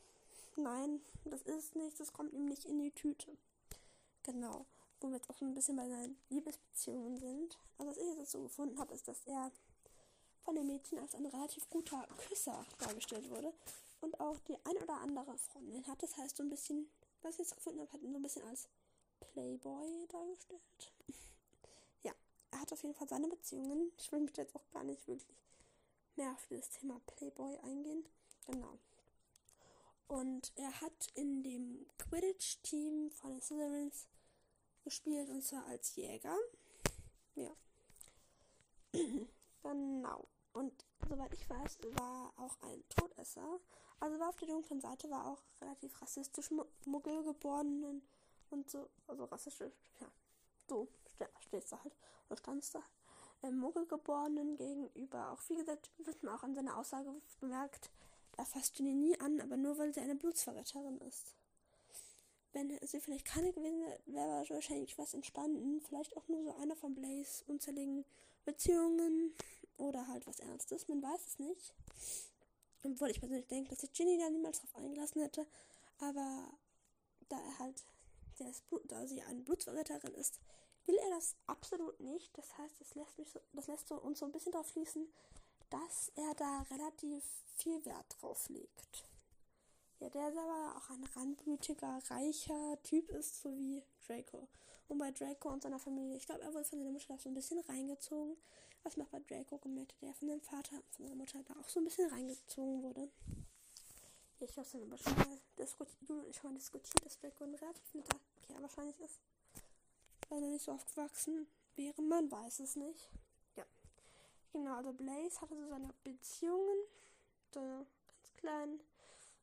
nein, 0.58 1.02
das 1.26 1.42
ist 1.44 1.76
nicht, 1.76 2.00
das 2.00 2.14
kommt 2.14 2.34
ihm 2.34 2.46
nicht 2.46 2.66
in 2.66 2.80
die 2.80 2.92
Tüte. 2.92 3.38
Genau. 4.24 4.66
Wo 5.00 5.10
wir 5.10 5.18
jetzt 5.18 5.30
auch 5.30 5.38
so 5.38 5.46
ein 5.46 5.54
bisschen 5.54 5.76
bei 5.76 5.88
seinen 5.88 6.18
Liebesbeziehungen 6.30 7.18
sind. 7.18 7.58
Also 7.78 7.92
was 7.92 7.98
ich 7.98 8.18
jetzt 8.18 8.32
so 8.32 8.42
gefunden 8.42 8.80
habe, 8.80 8.94
ist, 8.94 9.08
dass 9.08 9.22
er 9.26 9.52
von 10.40 10.56
den 10.56 10.68
Mädchen 10.68 11.00
als 11.00 11.16
ein 11.16 11.26
relativ 11.26 11.70
guter 11.70 12.08
Küsser 12.28 12.66
dargestellt 12.80 13.30
wurde 13.30 13.54
und 14.02 14.20
auch 14.20 14.40
die 14.48 14.56
ein 14.64 14.78
oder 14.78 15.02
andere 15.02 15.38
Freundin 15.38 15.86
hat. 15.88 16.02
Das 16.02 16.16
heißt, 16.18 16.38
so 16.38 16.44
ein 16.44 16.50
bisschen, 16.50 16.90
was 17.22 17.34
ich 17.34 17.40
jetzt 17.40 17.56
gefunden 17.56 17.82
habe, 17.82 17.92
hat 17.92 18.02
ihn 18.02 18.12
so 18.12 18.20
ein 18.20 18.24
bisschen 18.24 18.44
als 18.44 18.70
Playboy 19.20 20.08
dargestellt. 20.08 20.62
ja, 22.04 22.14
er 22.52 22.62
hat 22.62 22.72
auf 22.72 22.84
jeden 22.84 22.96
Fall 22.96 23.10
seine 23.10 23.28
Beziehungen. 23.28 23.92
Ich 23.98 24.12
will 24.12 24.22
mich 24.22 24.38
jetzt 24.38 24.56
auch 24.56 24.70
gar 24.72 24.84
nicht 24.84 25.08
wirklich 25.08 25.36
mehr 26.16 26.32
auf 26.32 26.48
das 26.50 26.70
Thema 26.70 27.00
Playboy 27.06 27.58
eingehen. 27.64 28.06
Genau. 28.46 28.78
Und 30.08 30.52
er 30.56 30.82
hat 30.82 31.08
in 31.16 31.42
dem 31.44 31.88
Quidditch-Team 31.98 33.12
von 33.12 33.32
den 33.32 33.42
Slytherins 33.42 34.08
gespielt 34.84 35.30
und 35.30 35.42
zwar 35.44 35.66
als 35.66 35.96
Jäger. 35.96 36.38
Ja. 37.34 37.52
genau. 39.64 40.28
Und 40.54 40.86
soweit 41.10 41.34
ich 41.34 41.50
weiß, 41.50 41.80
war 42.00 42.32
auch 42.38 42.58
ein 42.62 42.84
Todesser. 42.90 43.60
Also 44.00 44.20
war 44.20 44.30
auf 44.30 44.38
der 44.38 44.48
dunklen 44.48 44.80
Seite, 44.80 45.10
war 45.10 45.26
auch 45.26 45.42
relativ 45.62 46.02
rassistisch 46.02 46.52
Muggelgeborenen 46.86 48.02
und 48.50 48.70
so, 48.70 48.90
also 49.08 49.26
rassistisch, 49.26 49.74
ja, 50.00 50.08
so 50.68 50.88
steht 51.40 51.72
da 51.72 51.84
halt, 51.84 51.96
oder 52.28 52.38
standst 52.38 52.76
da, 52.76 52.84
äh, 53.42 53.52
Muggelgeborenen 53.52 54.56
gegenüber. 54.56 55.32
Auch 55.32 55.42
wie 55.50 55.56
gesagt, 55.56 55.92
wird 55.98 56.22
man 56.24 56.36
auch 56.36 56.44
an 56.44 56.56
seiner 56.56 56.78
Aussage 56.78 57.10
bemerkt, 57.40 57.90
er 58.38 58.46
fasst 58.46 58.80
ihn 58.80 59.00
nie 59.00 59.20
an, 59.20 59.42
aber 59.42 59.58
nur 59.58 59.78
weil 59.78 59.94
sie 59.94 60.02
eine 60.02 60.16
Blutsverräterin 60.16 61.00
ist. 61.02 61.36
Wenn 62.54 62.78
sie 62.84 63.02
vielleicht 63.02 63.26
keine 63.26 63.52
gewesen 63.52 63.82
wäre, 63.82 64.00
wäre 64.06 64.50
wahrscheinlich 64.50 64.98
was 64.98 65.14
entstanden. 65.14 65.82
Vielleicht 65.82 66.16
auch 66.16 66.28
nur 66.30 66.44
so 66.44 66.56
einer 66.56 66.76
von 66.76 66.96
Blaze 66.96 67.44
unzähligen 67.48 68.06
Beziehungen 68.46 69.34
oder 69.78 70.08
halt 70.08 70.26
was 70.26 70.40
Ernstes, 70.40 70.88
man 70.88 71.02
weiß 71.02 71.28
es 71.28 71.40
nicht. 71.40 71.74
Obwohl 72.84 73.10
ich 73.10 73.20
persönlich 73.20 73.48
denke, 73.48 73.72
dass 73.72 73.82
sich 73.82 73.92
Ginny 73.92 74.18
da 74.18 74.30
niemals 74.30 74.60
drauf 74.60 74.76
eingelassen 74.76 75.22
hätte. 75.22 75.46
Aber 76.00 76.50
da 77.30 77.38
er 77.38 77.60
halt, 77.60 77.84
da 78.86 79.08
sie 79.08 79.22
eine 79.24 79.42
Blutsverräterin 79.42 80.14
ist, 80.14 80.40
will 80.86 80.96
er 80.96 81.10
das 81.10 81.36
absolut 81.48 82.00
nicht. 82.00 82.38
Das 82.38 82.58
heißt, 82.58 82.80
das 82.80 82.96
lässt, 82.96 83.18
mich 83.18 83.30
so, 83.32 83.40
das 83.54 83.68
lässt 83.68 83.88
so, 83.88 83.96
uns 83.96 84.20
so 84.20 84.26
ein 84.26 84.32
bisschen 84.32 84.52
darauf 84.52 84.70
schließen, 84.70 85.08
dass 85.76 86.10
er 86.16 86.34
da 86.36 86.62
relativ 86.72 87.24
viel 87.56 87.84
Wert 87.86 88.16
drauf 88.20 88.48
legt. 88.50 89.04
Ja, 90.00 90.10
der 90.10 90.32
selber 90.32 90.76
auch 90.78 90.90
ein 90.90 91.04
randblütiger, 91.16 92.00
reicher 92.10 92.82
Typ 92.84 93.10
ist, 93.10 93.42
so 93.42 93.58
wie 93.58 93.84
Draco. 94.06 94.48
Und 94.88 95.00
bei 95.00 95.12
Draco 95.12 95.50
und 95.50 95.64
seiner 95.64 95.80
Familie, 95.80 96.16
ich 96.16 96.26
glaube, 96.26 96.44
er 96.44 96.54
wurde 96.54 96.66
von 96.66 96.80
seiner 96.80 96.92
Mutter 96.92 97.18
so 97.18 97.30
ein 97.30 97.34
bisschen 97.34 97.60
reingezogen. 97.60 98.38
Was 98.84 98.98
man 98.98 99.08
bei 99.10 99.20
Draco 99.20 99.58
gemerkt 99.58 99.96
der 100.02 100.14
von 100.14 100.28
seinem 100.28 100.42
Vater 100.42 100.76
und 100.76 100.86
von 100.92 101.06
seiner 101.06 101.16
Mutter 101.16 101.44
da 101.44 101.56
auch 101.60 101.68
so 101.68 101.80
ein 101.80 101.86
bisschen 101.86 102.10
reingezogen 102.10 102.84
wurde. 102.84 103.10
Ich 104.40 104.52
glaube, 104.54 104.68
es 104.68 104.74
haben 104.74 104.84
aber 104.84 104.98
schon 104.98 105.16
mal 105.16 105.42
diskutiert, 105.58 106.36
schon 106.36 106.52
mal 106.52 106.58
diskutiert, 106.58 107.06
dass 107.06 107.18
Draco 107.18 107.44
ein 107.46 107.56
relativ 107.56 107.94
netter 107.96 108.20
Kerl 108.46 108.62
wahrscheinlich 108.62 109.00
ist. 109.00 109.20
Weil 110.30 110.44
er 110.44 110.50
nicht 110.50 110.66
so 110.66 110.72
aufgewachsen 110.72 111.48
wäre, 111.76 112.02
man 112.02 112.32
weiß 112.32 112.60
es 112.60 112.76
nicht. 112.76 113.10
Genau, 114.56 114.76
also 114.76 114.94
Blaze 114.94 115.42
hatte 115.42 115.54
so 115.58 115.68
seine 115.68 115.94
Beziehungen, 116.06 116.78
so 117.54 117.60
ganz 117.60 118.34
klein. 118.38 118.80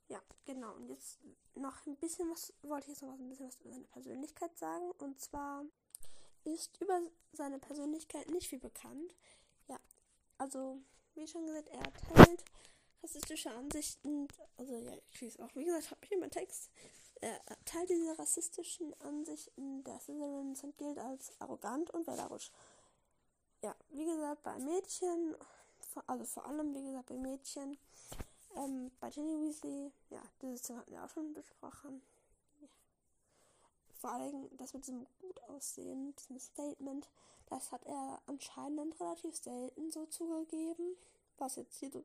Ja, 0.09 0.23
genau. 0.47 0.73
Und 0.73 0.89
jetzt 0.89 1.19
noch 1.55 1.85
ein 1.85 1.97
bisschen 1.97 2.31
was, 2.31 2.55
wollte 2.63 2.87
ich 2.87 2.93
jetzt 2.95 3.03
noch 3.03 3.13
ein 3.13 3.29
bisschen 3.29 3.47
was 3.47 3.57
über 3.57 3.69
seine 3.69 3.85
Persönlichkeit 3.89 4.57
sagen. 4.57 4.91
Und 4.93 5.21
zwar 5.21 5.67
ist 6.45 6.81
über 6.81 6.99
seine 7.35 7.59
Persönlichkeit 7.59 8.31
nicht 8.31 8.49
viel 8.49 8.59
bekannt. 8.59 9.15
Ja, 9.69 9.79
also, 10.39 10.81
wie 11.15 11.27
schon 11.27 11.47
gesagt, 11.47 11.69
er 11.69 11.93
teilt 11.93 12.43
rassistische 13.03 13.51
Ansichten, 13.51 14.29
also 14.57 14.79
ja, 14.79 14.97
ich 15.11 15.21
es 15.21 15.39
auch, 15.39 15.55
wie 15.55 15.67
gesagt, 15.67 15.91
habe 15.91 16.01
ich 16.07 16.13
immer 16.13 16.31
Text, 16.31 16.71
äh, 17.21 17.39
Teil 17.67 17.85
dieser 17.85 18.19
rassistischen 18.19 18.99
Ansichten 19.01 19.85
der 19.85 20.01
Slytherins 20.01 20.65
und 20.65 20.79
gilt 20.79 20.99
als 20.99 21.39
arrogant 21.39 21.91
und 21.91 22.07
wählerisch. 22.07 22.51
Ja, 23.63 23.77
wie 23.91 24.05
gesagt, 24.05 24.43
bei 24.43 24.59
Mädchen, 24.59 25.37
also 26.07 26.25
vor 26.25 26.47
allem, 26.47 26.75
wie 26.75 26.83
gesagt, 26.83 27.07
bei 27.07 27.17
Mädchen, 27.17 27.79
ähm, 28.57 28.91
bei 28.99 29.09
Jenny 29.09 29.41
Weasley, 29.41 29.93
ja, 30.11 30.23
dieses 30.41 30.63
Thema 30.63 30.81
hatten 30.81 30.93
wir 30.93 31.05
auch 31.05 31.09
schon 31.09 31.33
besprochen. 31.33 32.03
Ja. 32.61 32.69
Vor 33.99 34.11
allem 34.11 34.49
das 34.57 34.75
mit 34.75 34.87
diesem 34.87 35.07
gut 35.21 35.41
aussehen, 35.45 36.15
diesem 36.17 36.41
Statement, 36.41 37.09
das 37.47 37.71
hat 37.71 37.85
er 37.85 38.21
anscheinend 38.27 38.99
relativ 39.01 39.37
selten 39.37 39.93
so 39.93 40.07
zugegeben, 40.07 40.97
was 41.39 41.57
jetzt 41.57 41.79
hier 41.79 41.91
so 41.93 42.05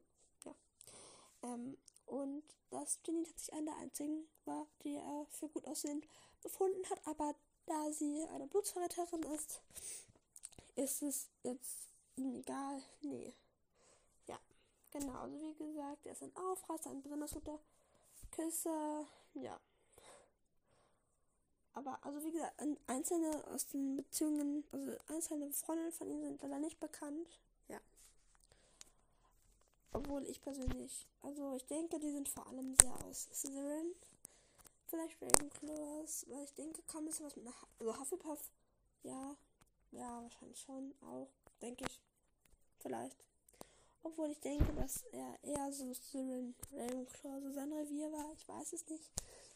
ähm, 1.44 1.78
und 2.06 2.44
dass 2.70 3.02
Ginny 3.04 3.24
tatsächlich 3.24 3.54
eine 3.54 3.66
der 3.66 3.78
einzigen 3.78 4.28
war, 4.46 4.68
die 4.84 4.96
er 4.96 5.26
für 5.30 5.48
gut 5.50 5.68
aussehend 5.68 6.08
befunden 6.42 6.90
hat. 6.90 7.06
Aber 7.06 7.36
da 7.66 7.92
sie 7.92 8.26
eine 8.34 8.48
Blutsverräterin 8.48 9.24
ist, 9.24 9.62
ist 10.78 11.02
es 11.02 11.30
jetzt 11.44 11.90
ihm 12.16 12.34
egal. 12.36 12.82
Nee. 13.02 13.34
Ja, 14.28 14.40
genau. 14.92 15.20
Also 15.20 15.38
wie 15.40 15.68
gesagt, 15.68 16.06
er 16.06 16.14
ist 16.14 16.24
ein 16.24 16.36
Aufreißer, 16.36 16.90
ein 16.90 17.02
besonders 17.02 17.34
guter 17.34 17.60
Küsser. 18.32 19.06
Ja. 19.34 19.60
Aber 21.74 22.04
also 22.04 22.24
wie 22.24 22.32
gesagt, 22.32 22.62
einzelne 22.88 23.46
aus 23.48 23.68
den 23.68 23.98
Beziehungen, 23.98 24.64
also 24.72 24.98
einzelne 25.08 25.52
Freundinnen 25.52 25.92
von 25.92 26.10
ihm 26.10 26.22
sind 26.22 26.42
leider 26.42 26.60
nicht 26.60 26.80
bekannt. 26.80 27.40
Obwohl 29.94 30.28
ich 30.28 30.42
persönlich, 30.42 31.08
also 31.24 31.56
ich 31.56 31.66
denke, 31.66 31.98
die 31.98 32.12
sind 32.12 32.30
vor 32.30 32.46
allem 32.46 32.76
sehr 32.80 32.94
aus 33.06 33.30
Slytherin. 33.34 33.96
Vielleicht 34.86 35.20
Ravenclaws, 35.20 36.26
weil 36.30 36.44
ich 36.44 36.54
denke, 36.54 36.84
ein 36.96 37.06
bisschen 37.06 37.26
was 37.26 37.36
mit 37.36 37.48
einer, 37.48 37.56
also 37.80 38.00
Hufflepuff, 38.00 38.52
ja, 39.02 39.36
ja, 39.92 40.22
wahrscheinlich 40.22 40.60
schon, 40.60 40.94
auch, 41.02 41.30
denke 41.62 41.86
ich, 41.86 42.02
vielleicht. 42.80 43.18
Obwohl 44.04 44.32
ich 44.32 44.40
denke, 44.40 44.72
dass 44.74 45.04
er 45.12 45.38
eher 45.44 45.72
so 45.72 45.94
Slytherin, 45.94 46.56
Ravenclaw, 46.72 47.42
so 47.42 47.52
sein 47.52 47.74
Revier 47.74 48.12
war, 48.12 48.32
ich 48.34 48.48
weiß 48.48 48.74
es 48.74 48.88
nicht. 48.88 49.12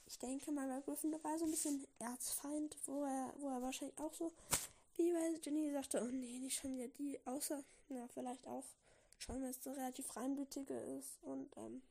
Ich 0.07 0.19
denke 0.19 0.51
mal, 0.51 0.67
bei 0.67 0.81
Gryffindor 0.81 1.23
war 1.23 1.37
so 1.39 1.45
ein 1.45 1.51
bisschen 1.51 1.87
Erzfeind, 1.99 2.75
wo 2.85 3.05
er, 3.05 3.33
wo 3.37 3.47
er 3.47 3.61
wahrscheinlich 3.61 3.97
auch 3.97 4.13
so, 4.13 4.33
wie 4.95 5.13
bei 5.13 5.39
Jenny 5.41 5.71
sagte, 5.71 6.01
oh 6.01 6.11
nee, 6.11 6.39
nicht 6.39 6.59
schon 6.59 6.75
wieder 6.75 6.89
die, 6.89 7.17
außer, 7.25 7.63
na, 7.89 8.07
vielleicht 8.09 8.45
auch 8.45 8.65
schon, 9.19 9.41
wenn 9.41 9.51
es 9.51 9.63
so 9.63 9.71
relativ 9.71 10.13
reinblütige 10.17 10.73
ist 10.73 11.23
und 11.23 11.55
ähm, 11.55 11.81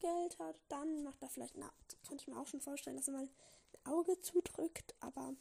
Geld 0.00 0.38
hat, 0.38 0.56
dann 0.68 1.04
macht 1.04 1.22
er 1.22 1.28
vielleicht, 1.28 1.56
na, 1.56 1.70
könnte 2.08 2.22
ich 2.22 2.28
mir 2.28 2.40
auch 2.40 2.46
schon 2.46 2.60
vorstellen, 2.60 2.96
dass 2.96 3.08
er 3.08 3.14
mal 3.14 3.22
ein 3.22 3.92
Auge 3.92 4.20
zudrückt, 4.20 4.94
aber 5.00 5.34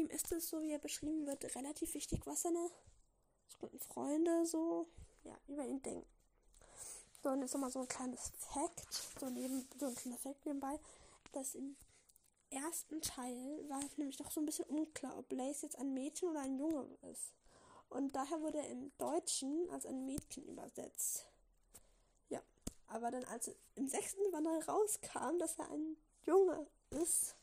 ihm 0.00 0.08
ist 0.08 0.32
es, 0.32 0.48
so 0.48 0.62
wie 0.62 0.72
er 0.72 0.78
beschrieben 0.78 1.26
wird, 1.26 1.54
relativ 1.54 1.94
wichtig, 1.94 2.20
was 2.26 2.42
seine 2.42 2.70
Freunde 3.78 4.46
so 4.46 4.88
ja, 5.24 5.36
über 5.48 5.64
ihn 5.64 5.82
denken. 5.82 6.06
So, 7.22 7.30
und 7.30 7.42
jetzt 7.42 7.52
nochmal 7.52 7.70
so 7.70 7.80
ein 7.80 7.88
kleines 7.88 8.32
Fact, 8.38 8.86
so, 9.18 9.28
neben, 9.28 9.68
so 9.78 9.86
ein 9.86 9.94
kleiner 9.94 10.16
Fact 10.16 10.46
nebenbei, 10.46 10.78
dass 11.32 11.54
im 11.54 11.76
ersten 12.48 13.00
Teil 13.02 13.68
war 13.68 13.80
es 13.84 13.98
nämlich 13.98 14.16
doch 14.16 14.30
so 14.30 14.40
ein 14.40 14.46
bisschen 14.46 14.64
unklar, 14.66 15.18
ob 15.18 15.28
Blaze 15.28 15.66
jetzt 15.66 15.78
ein 15.78 15.92
Mädchen 15.92 16.30
oder 16.30 16.40
ein 16.40 16.58
Junge 16.58 16.86
ist. 17.12 17.34
Und 17.90 18.16
daher 18.16 18.40
wurde 18.40 18.58
er 18.58 18.68
im 18.68 18.90
Deutschen 18.98 19.68
als 19.70 19.84
ein 19.84 20.06
Mädchen 20.06 20.46
übersetzt. 20.46 21.26
Ja, 22.28 22.40
aber 22.86 23.10
dann 23.10 23.24
als 23.24 23.50
im 23.74 23.88
sechsten 23.88 24.30
Band 24.30 24.46
rauskam, 24.66 25.38
dass 25.38 25.58
er 25.58 25.70
ein 25.70 25.96
Junge 26.24 26.66
ist, 26.90 27.36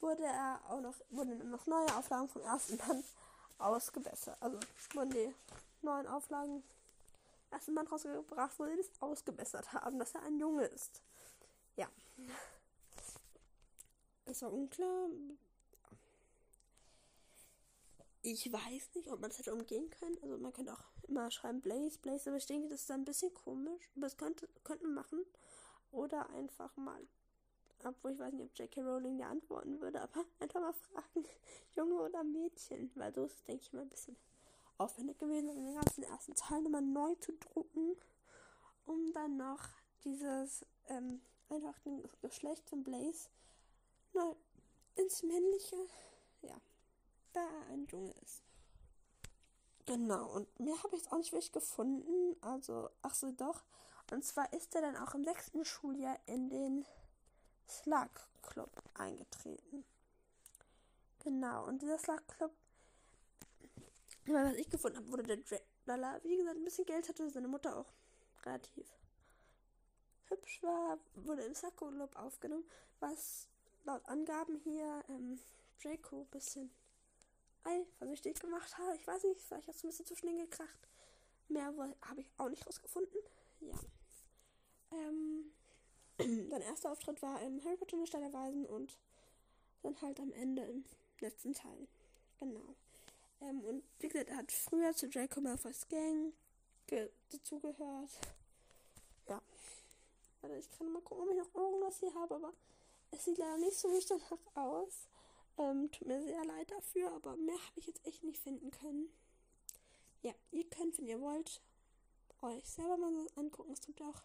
wurde 0.00 0.24
er 0.24 0.60
auch 0.68 0.80
noch, 0.80 0.94
wurden 1.10 1.50
noch 1.50 1.66
neue 1.66 1.96
Auflagen 1.96 2.28
vom 2.28 2.42
ersten 2.42 2.76
Band 2.78 3.04
ausgebessert. 3.58 4.36
Also 4.40 4.58
wurden 4.94 5.10
die 5.10 5.34
neuen 5.82 6.06
Auflagen 6.06 6.62
ersten 7.50 7.74
Band 7.74 7.90
rausgebracht, 7.92 8.58
wo 8.58 8.64
sie 8.66 8.76
das 8.76 8.90
ausgebessert 9.00 9.72
haben, 9.72 9.98
dass 9.98 10.14
er 10.14 10.22
ein 10.22 10.38
Junge 10.38 10.64
ist. 10.64 11.02
Ja. 11.76 11.88
Es 14.24 14.42
war 14.42 14.52
unklar, 14.52 15.08
ich 18.22 18.52
weiß 18.52 18.94
nicht, 18.94 19.10
ob 19.10 19.20
man 19.20 19.30
es 19.30 19.38
hätte 19.38 19.52
umgehen 19.52 19.90
können. 19.90 20.16
Also 20.22 20.38
man 20.38 20.52
könnte 20.52 20.72
auch 20.72 20.84
immer 21.08 21.30
schreiben 21.30 21.60
Blaze, 21.60 21.98
Blaze, 21.98 22.30
aber 22.30 22.36
ich 22.36 22.46
denke, 22.46 22.68
das 22.68 22.82
ist 22.82 22.90
ein 22.90 23.04
bisschen 23.04 23.34
komisch. 23.34 23.90
Aber 23.96 24.08
könnte, 24.10 24.48
könnte 24.62 24.84
man 24.84 24.94
machen. 24.94 25.24
Oder 25.90 26.30
einfach 26.30 26.74
mal, 26.76 27.02
obwohl 27.84 28.12
ich 28.12 28.18
weiß 28.18 28.32
nicht, 28.32 28.44
ob 28.44 28.58
J.K. 28.58 28.82
Rowling 28.82 29.18
dir 29.18 29.26
antworten 29.26 29.80
würde, 29.80 30.00
aber 30.00 30.24
einfach 30.40 30.60
mal 30.60 30.72
fragen, 30.72 31.24
Junge 31.76 32.00
oder 32.00 32.24
Mädchen. 32.24 32.90
Weil 32.94 33.12
so 33.14 33.24
ist 33.24 33.34
es, 33.34 33.44
denke 33.44 33.62
ich, 33.62 33.72
mal 33.72 33.82
ein 33.82 33.88
bisschen 33.88 34.16
aufwendig 34.78 35.18
gewesen, 35.18 35.46
den 35.48 35.74
ganzen 35.74 36.02
ersten 36.02 36.34
Teil 36.34 36.62
nochmal 36.62 36.82
neu 36.82 37.14
zu 37.16 37.32
drucken, 37.32 37.96
um 38.86 39.12
dann 39.12 39.36
noch 39.36 39.68
dieses, 40.04 40.64
ähm, 40.88 41.20
einfach 41.48 41.78
den 41.80 42.02
Geschlecht 42.20 42.68
von 42.68 42.82
Blaze 42.82 43.28
neu 44.12 44.34
ins 44.96 45.22
männliche, 45.22 45.76
ja, 46.42 46.56
da 47.32 47.46
ein 47.70 47.86
Junge 47.86 48.12
ist. 48.22 48.42
Genau, 49.86 50.30
und 50.32 50.60
mehr 50.60 50.80
habe 50.82 50.94
ich 50.94 51.02
jetzt 51.02 51.12
auch 51.12 51.18
nicht 51.18 51.32
wirklich 51.32 51.52
gefunden. 51.52 52.36
Also, 52.40 52.88
ach 53.02 53.14
so, 53.14 53.32
doch. 53.32 53.62
Und 54.10 54.24
zwar 54.24 54.52
ist 54.52 54.74
er 54.74 54.82
dann 54.82 54.96
auch 54.96 55.14
im 55.14 55.24
sechsten 55.24 55.64
Schuljahr 55.64 56.18
in 56.26 56.50
den 56.50 56.84
Slug 57.72 58.10
Club 58.42 58.70
eingetreten. 58.94 59.84
Genau, 61.24 61.66
und 61.66 61.80
dieser 61.80 61.98
Slug 61.98 62.26
Club, 62.28 62.52
was 64.26 64.54
ich 64.54 64.68
gefunden 64.68 64.98
habe, 64.98 65.10
wurde 65.10 65.22
der 65.22 65.36
Drake, 65.36 66.24
wie 66.24 66.36
gesagt, 66.36 66.56
ein 66.56 66.64
bisschen 66.64 66.86
Geld 66.86 67.08
hatte, 67.08 67.30
seine 67.30 67.48
Mutter 67.48 67.76
auch 67.76 67.92
relativ 68.44 68.86
hübsch 70.26 70.62
war, 70.62 70.98
wurde 71.14 71.42
im 71.42 71.54
Slug 71.54 71.76
Club 71.76 72.16
aufgenommen, 72.16 72.64
was 73.00 73.48
laut 73.84 74.04
Angaben 74.06 74.56
hier 74.56 75.02
ähm, 75.08 75.38
Draco 75.82 76.20
ein 76.20 76.30
bisschen 76.30 76.70
eifersüchtig 77.64 78.38
gemacht 78.40 78.76
habe. 78.78 78.96
Ich 78.96 79.06
weiß 79.06 79.24
nicht, 79.24 79.40
vielleicht 79.40 79.68
hast 79.68 79.82
du 79.82 79.86
ein 79.86 79.90
bisschen 79.90 80.06
zu 80.06 80.16
schnell 80.16 80.36
gekracht. 80.46 80.88
Mehr 81.48 81.66
habe 81.66 82.20
ich 82.20 82.30
auch 82.38 82.48
nicht 82.48 82.66
rausgefunden. 82.66 83.20
Ja. 83.60 83.78
Ähm, 84.92 85.52
sein 86.50 86.62
erster 86.62 86.92
Auftritt 86.92 87.20
war 87.22 87.40
im 87.42 87.62
Harry 87.64 87.76
Potter 87.76 87.94
in 87.94 88.00
der 88.00 88.06
Stadt 88.06 88.22
der 88.22 88.32
Weisen 88.32 88.66
und 88.66 88.96
dann 89.82 90.00
halt 90.00 90.20
am 90.20 90.32
Ende 90.32 90.62
im 90.62 90.84
letzten 91.20 91.52
Teil. 91.52 91.88
Genau. 92.38 92.74
Ähm, 93.40 93.64
und 93.64 93.82
wie 93.98 94.08
gesagt, 94.08 94.30
er 94.30 94.36
hat 94.36 94.52
früher 94.52 94.94
zu 94.94 95.08
Draco 95.08 95.40
Malfoy's 95.40 95.88
Gang 95.88 96.32
dazugehört. 97.30 98.10
Ja. 99.28 99.40
Also 100.42 100.56
ich 100.56 100.70
kann 100.70 100.92
mal 100.92 101.02
gucken, 101.02 101.24
ob 101.24 101.30
ich 101.30 101.38
noch 101.38 101.54
irgendwas 101.54 101.98
hier 102.00 102.14
habe, 102.14 102.34
aber 102.34 102.52
es 103.10 103.24
sieht 103.24 103.38
leider 103.38 103.58
nicht 103.58 103.78
so 103.78 103.88
richtig 103.88 104.18
danach 104.18 104.56
aus. 104.56 105.08
Ähm, 105.58 105.90
tut 105.92 106.08
mir 106.08 106.22
sehr 106.22 106.44
leid 106.44 106.70
dafür, 106.70 107.12
aber 107.12 107.36
mehr 107.36 107.54
habe 107.54 107.78
ich 107.78 107.86
jetzt 107.86 108.04
echt 108.06 108.24
nicht 108.24 108.42
finden 108.42 108.70
können. 108.70 109.08
Ja, 110.22 110.32
ihr 110.50 110.68
könnt, 110.68 110.98
wenn 110.98 111.06
ihr 111.06 111.20
wollt, 111.20 111.60
euch 112.42 112.68
selber 112.68 112.96
mal 112.96 113.12
so 113.12 113.40
angucken. 113.40 113.72
Es 113.72 113.80
gibt 113.80 114.00
auch 114.02 114.22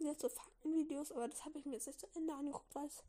wieder 0.00 0.14
so 0.14 0.28
Faktenvideos, 0.28 1.12
aber 1.12 1.28
das 1.28 1.44
habe 1.44 1.58
ich 1.58 1.66
mir 1.66 1.74
jetzt 1.74 1.86
nicht 1.86 2.00
zu 2.00 2.06
Ende 2.14 2.34
angeguckt, 2.34 2.74
weil 2.74 2.86
es 2.86 3.02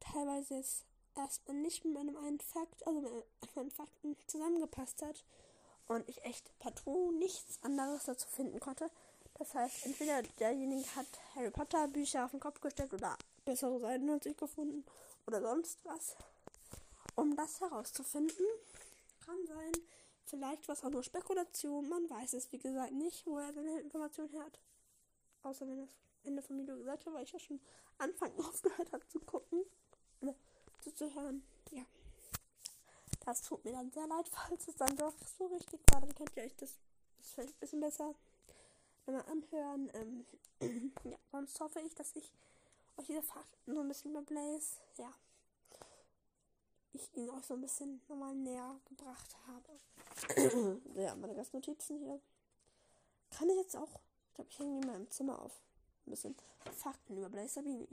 teilweise 0.00 0.54
jetzt 0.54 0.84
erstmal 1.16 1.56
nicht 1.56 1.84
mit 1.84 1.94
meinem 1.94 2.16
einen 2.16 2.40
Fakt, 2.40 2.86
also 2.86 3.00
mit 3.00 3.24
meinen 3.56 3.70
Fakten 3.70 4.16
zusammengepasst 4.26 5.02
hat 5.02 5.24
und 5.88 6.08
ich 6.08 6.22
echt 6.24 6.56
partout 6.58 7.12
nichts 7.12 7.58
anderes 7.62 8.04
dazu 8.04 8.28
finden 8.28 8.60
konnte. 8.60 8.90
Das 9.34 9.54
heißt, 9.54 9.86
entweder 9.86 10.22
derjenige 10.38 10.86
hat 10.96 11.06
Harry 11.34 11.50
Potter 11.50 11.88
Bücher 11.88 12.24
auf 12.24 12.30
den 12.30 12.40
Kopf 12.40 12.60
gestellt 12.60 12.92
oder 12.92 13.16
bessere 13.44 13.78
Seiten 13.80 14.10
als 14.10 14.26
ich 14.26 14.36
gefunden 14.36 14.84
oder 15.26 15.40
sonst 15.40 15.84
was 15.84 16.16
um 17.16 17.36
das 17.36 17.60
herauszufinden. 17.60 18.46
Kann 19.24 19.46
sein, 19.46 19.72
vielleicht 20.24 20.68
was 20.68 20.84
auch 20.84 20.90
nur 20.90 21.02
Spekulation, 21.02 21.88
man 21.88 22.08
weiß 22.08 22.34
es 22.34 22.52
wie 22.52 22.58
gesagt 22.58 22.92
nicht, 22.92 23.26
wo 23.26 23.38
er 23.38 23.52
seine 23.52 23.80
Informationen 23.80 24.38
hat. 24.40 24.58
Außer 25.42 25.66
wenn 25.66 25.80
es 25.80 25.90
Ende 26.24 26.42
vom 26.42 26.58
Video 26.58 26.76
gesagt 26.76 27.06
hat, 27.06 27.14
weil 27.14 27.24
ich 27.24 27.32
ja 27.32 27.38
schon 27.38 27.60
Anfang 27.98 28.32
aufgehört 28.38 28.92
habe 28.92 29.06
zu 29.08 29.20
gucken, 29.20 29.64
oder 30.20 30.34
zuzuhören. 30.80 31.42
Ja. 31.70 31.84
Das 33.24 33.42
tut 33.42 33.64
mir 33.64 33.72
dann 33.72 33.90
sehr 33.90 34.06
leid, 34.06 34.28
falls 34.28 34.68
es 34.68 34.76
dann 34.76 34.96
doch 34.96 35.14
so 35.38 35.46
richtig 35.46 35.80
war. 35.92 36.00
Dann 36.00 36.14
könnt 36.14 36.36
ihr 36.36 36.44
euch 36.44 36.56
das, 36.56 36.78
das 37.18 37.30
vielleicht 37.32 37.54
ein 37.56 37.60
bisschen 37.60 37.80
besser 37.80 38.14
mal 39.06 39.20
anhören. 39.22 39.90
Ähm, 39.94 40.26
ja, 41.04 41.18
sonst 41.32 41.58
hoffe 41.60 41.80
ich, 41.80 41.94
dass 41.94 42.14
ich 42.14 42.32
euch 42.96 43.06
diese 43.06 43.22
Fakten 43.22 43.74
so 43.74 43.80
ein 43.80 43.88
bisschen 43.88 44.12
überbläse. 44.12 44.80
Ja 44.98 45.12
ich 46.92 47.16
ihn 47.16 47.30
auch 47.30 47.42
so 47.42 47.54
ein 47.54 47.60
bisschen 47.60 48.00
nochmal 48.08 48.34
näher 48.34 48.80
gebracht 48.84 49.36
habe. 49.46 50.80
ja, 50.94 51.14
meine 51.16 51.34
ganzen 51.34 51.56
Notizen 51.56 51.98
hier. 51.98 52.20
Kann 53.30 53.48
ich 53.48 53.56
jetzt 53.56 53.76
auch 53.76 54.00
Ich 54.28 54.34
glaube, 54.34 54.50
ich 54.50 54.58
hänge 54.58 54.80
die 54.80 54.86
mal 54.86 54.96
im 54.96 55.10
Zimmer 55.10 55.40
auf. 55.40 55.60
Ein 56.06 56.10
bisschen 56.10 56.36
Fakten 56.76 57.16
über 57.16 57.28
Blaze 57.28 57.54
Sabini. 57.54 57.88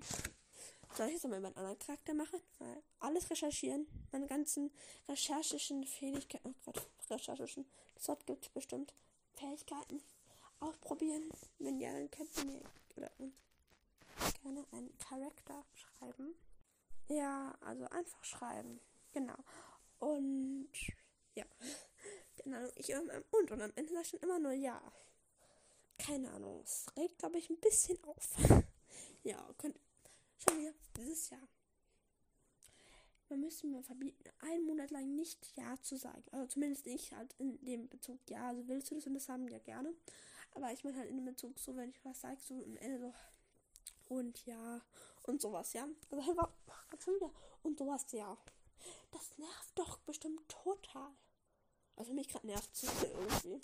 Soll 0.96 1.08
ich 1.08 1.14
jetzt 1.14 1.28
mal 1.28 1.38
über 1.38 1.48
einen 1.48 1.58
anderen 1.58 1.80
Charakter 1.80 2.14
machen? 2.14 2.42
Mal 2.60 2.82
alles 3.00 3.30
recherchieren. 3.30 3.88
Meine 4.12 4.28
ganzen 4.28 4.72
recherchischen 5.08 5.84
Fähigkeiten. 5.86 6.56
Oh 6.66 6.72
Gott, 6.72 6.90
recherchischen. 7.10 7.66
Das 7.96 8.08
Wort 8.08 8.26
gibt 8.26 8.46
es 8.46 8.50
bestimmt. 8.52 8.94
Fähigkeiten 9.36 10.02
ausprobieren. 10.60 11.30
Wenn 11.60 11.80
ja, 11.80 11.92
dann 11.92 12.10
könnt 12.10 12.36
ihr 12.38 12.46
mir 12.46 12.62
oder 12.96 13.12
gerne 14.42 14.66
einen 14.72 14.98
Charakter 14.98 15.64
schreiben. 15.76 16.36
Ja, 17.10 17.56
also 17.62 17.86
einfach 17.90 18.24
schreiben. 18.24 18.80
Genau. 19.14 19.38
Und 20.00 20.70
ja. 21.36 21.46
Genau. 22.44 22.70
Ich 22.76 22.94
und 22.94 23.52
und 23.52 23.62
am 23.62 23.74
Ende 23.76 23.92
sage 23.92 24.06
ich 24.06 24.12
dann 24.12 24.22
immer 24.22 24.40
nur 24.40 24.54
ja. 24.54 24.80
Keine 26.08 26.32
Ahnung. 26.32 26.62
Es 26.64 26.86
regt, 26.96 27.20
glaube 27.20 27.38
ich, 27.38 27.50
ein 27.50 27.60
bisschen 27.60 28.02
auf. 28.06 28.30
ja, 29.24 29.54
könnt 29.58 29.78
schon 30.38 30.58
wieder 30.62 30.74
dieses 30.96 31.30
Jahr. 31.30 31.46
Man 33.28 33.42
müsste 33.42 33.68
mir 33.68 33.84
verbieten, 33.84 34.24
einen 34.40 34.66
Monat 34.66 34.90
lang 34.92 35.16
nicht 35.16 35.54
Ja 35.58 35.76
zu 35.82 35.98
sagen. 35.98 36.24
Also 36.32 36.48
zumindest 36.48 36.86
nicht 36.86 37.12
halt 37.12 37.36
in 37.40 37.60
dem 37.66 37.90
Bezug 37.90 38.20
Ja. 38.30 38.48
Also 38.48 38.66
willst 38.70 38.90
du 38.90 38.96
das 38.96 39.06
und 39.06 39.16
das 39.16 39.28
haben, 39.28 39.50
ja 39.50 39.60
gerne. 39.60 39.94
Aber 40.52 40.72
ich 40.72 40.86
meine 40.86 40.98
halt 40.98 41.10
in 41.10 41.18
dem 41.18 41.26
Bezug 41.26 41.60
so, 41.60 41.76
wenn 41.76 41.90
ich 41.90 42.06
was 42.06 42.22
sage, 42.22 42.40
so 42.40 42.64
am 42.64 42.78
Ende 42.78 43.00
so 43.00 43.14
und 44.08 44.46
ja 44.46 44.82
und 45.24 45.42
sowas, 45.42 45.74
ja. 45.74 45.90
Also 46.10 46.30
einfach 46.30 46.54
schon 47.02 47.16
wieder 47.16 47.34
und 47.64 47.78
sowas, 47.78 48.10
ja. 48.14 48.38
Das 49.12 49.38
nervt 49.38 49.78
doch 49.78 49.98
bestimmt 50.00 50.48
total. 50.48 51.12
Also 51.98 52.14
mich 52.14 52.30
gerade 52.30 52.48
nervt 52.48 52.74
es 52.74 53.04
irgendwie. 53.04 53.62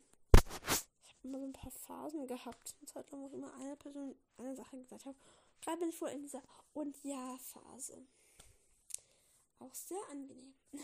Immer 1.23 1.39
so 1.39 1.45
ein 1.45 1.53
paar 1.53 1.71
Phasen 1.71 2.27
gehabt. 2.27 2.75
Eine 2.79 2.87
Zeit 2.87 3.11
lang, 3.11 3.21
wo 3.21 3.27
ich 3.27 3.33
immer 3.33 3.53
eine 3.55 3.75
Person 3.75 4.15
eine 4.37 4.55
Sache 4.55 4.77
gesagt 4.77 5.05
habe. 5.05 5.17
Gerade 5.61 5.79
bin 5.79 5.89
ich 5.89 6.01
wohl 6.01 6.09
in 6.09 6.21
dieser 6.21 6.43
und 6.73 7.01
ja 7.03 7.37
Phase. 7.37 8.05
Auch 9.59 9.73
sehr 9.73 10.01
angenehm. 10.11 10.53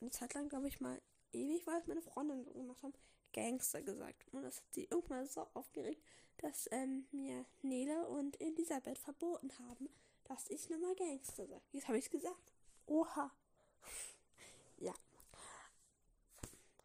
Eine 0.00 0.10
Zeit 0.10 0.34
lang, 0.34 0.48
glaube 0.48 0.68
ich, 0.68 0.80
mal 0.80 1.00
ewig, 1.32 1.66
weil 1.66 1.80
es 1.80 1.86
meine 1.86 2.02
Freundin 2.02 2.44
so 2.44 2.52
gemacht 2.52 2.82
haben, 2.82 2.94
Gangster 3.32 3.82
gesagt. 3.82 4.32
Und 4.32 4.42
das 4.42 4.58
hat 4.58 4.72
sie 4.72 4.84
irgendwann 4.84 5.26
so 5.26 5.46
aufgeregt, 5.54 6.02
dass 6.38 6.68
ähm, 6.70 7.06
mir 7.10 7.44
Nele 7.62 8.06
und 8.08 8.40
Elisabeth 8.40 8.98
verboten 8.98 9.50
haben, 9.58 9.88
dass 10.24 10.48
ich 10.48 10.68
nochmal 10.68 10.94
Gangster 10.94 11.46
sage. 11.46 11.62
Jetzt 11.72 11.88
habe 11.88 11.98
ich 11.98 12.04
es 12.04 12.10
gesagt. 12.10 12.52
Oha. 12.86 13.32
ja. 14.78 14.94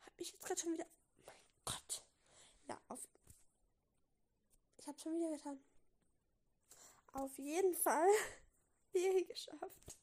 Habe 0.02 0.22
ich 0.22 0.32
jetzt 0.32 0.46
gerade 0.46 0.60
schon 0.60 0.74
wieder. 0.74 0.86
Mein 1.26 1.36
Gott. 1.66 2.04
Ja, 2.67 2.79
auf. 2.88 3.07
Ich 4.77 4.88
habe 4.88 5.00
schon 5.00 5.15
wieder 5.15 5.31
getan. 5.31 5.59
Auf 7.13 7.38
jeden 7.38 7.75
Fall. 7.75 8.09
Hier 8.91 9.25
geschafft. 9.25 9.97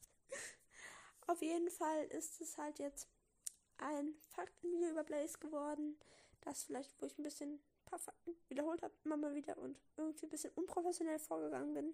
Auf 1.27 1.41
jeden 1.41 1.69
Fall 1.69 2.05
ist 2.05 2.41
es 2.41 2.57
halt 2.57 2.79
jetzt 2.79 3.07
ein 3.77 4.15
Faktenvideo 4.29 4.89
über 4.89 5.03
Blaze 5.03 5.39
geworden 5.39 5.97
das 6.45 6.63
vielleicht, 6.63 6.93
wo 7.01 7.05
ich 7.05 7.17
ein 7.17 7.23
bisschen 7.23 7.55
ein 7.55 7.85
paar 7.85 7.99
Fakten 7.99 8.35
wiederholt 8.47 8.81
habe, 8.81 8.93
immer 9.03 9.17
mal 9.17 9.35
wieder 9.35 9.57
und 9.57 9.77
irgendwie 9.97 10.27
ein 10.27 10.29
bisschen 10.29 10.51
unprofessionell 10.53 11.19
vorgegangen 11.19 11.73
bin. 11.73 11.93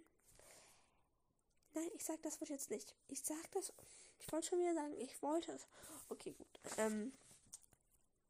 Nein, 1.73 1.89
ich 1.95 2.03
sag 2.03 2.21
das 2.21 2.39
Wort 2.41 2.49
jetzt 2.49 2.69
nicht. 2.69 2.95
Ich 3.07 3.23
sag 3.23 3.49
das. 3.51 3.73
Ich 4.19 4.31
wollte 4.31 4.47
schon 4.47 4.60
wieder 4.60 4.73
sagen, 4.73 4.93
ich 4.97 5.21
wollte 5.21 5.53
es. 5.53 5.65
Okay, 6.10 6.34
gut. 6.34 6.60
Ähm, 6.77 7.13